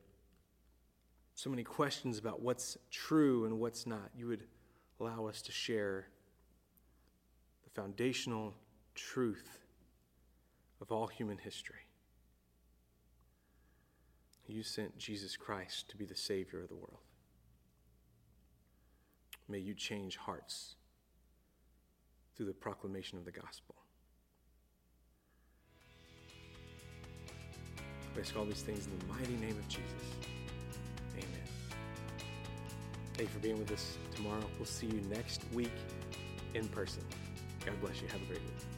so 1.35 1.49
many 1.49 1.63
questions 1.63 2.17
about 2.17 2.41
what's 2.41 2.77
true 2.91 3.45
and 3.45 3.59
what's 3.59 3.85
not, 3.85 4.09
you 4.15 4.27
would 4.27 4.43
allow 4.99 5.27
us 5.27 5.41
to 5.43 5.51
share 5.51 6.07
the 7.63 7.69
foundational 7.69 8.53
truth 8.95 9.59
of 10.81 10.91
all 10.91 11.07
human 11.07 11.37
history. 11.37 11.87
You 14.47 14.61
sent 14.61 14.97
Jesus 14.97 15.37
Christ 15.37 15.89
to 15.89 15.97
be 15.97 16.05
the 16.05 16.15
Savior 16.15 16.61
of 16.61 16.67
the 16.67 16.75
world. 16.75 16.99
May 19.47 19.59
you 19.59 19.73
change 19.73 20.17
hearts 20.17 20.75
through 22.35 22.47
the 22.47 22.53
proclamation 22.53 23.17
of 23.17 23.25
the 23.25 23.31
gospel. 23.31 23.75
We 28.15 28.21
ask 28.21 28.37
all 28.37 28.45
these 28.45 28.61
things 28.61 28.85
in 28.85 28.99
the 28.99 29.13
mighty 29.13 29.35
name 29.37 29.57
of 29.57 29.67
Jesus. 29.67 29.83
Amen. 31.13 31.47
Thank 33.15 33.29
you 33.29 33.33
for 33.33 33.39
being 33.39 33.57
with 33.57 33.71
us 33.71 33.97
tomorrow. 34.15 34.43
We'll 34.57 34.65
see 34.65 34.87
you 34.87 35.01
next 35.09 35.41
week 35.53 35.71
in 36.53 36.67
person. 36.67 37.03
God 37.65 37.79
bless 37.81 38.01
you. 38.01 38.07
Have 38.09 38.21
a 38.21 38.25
great 38.25 38.41
week. 38.41 38.72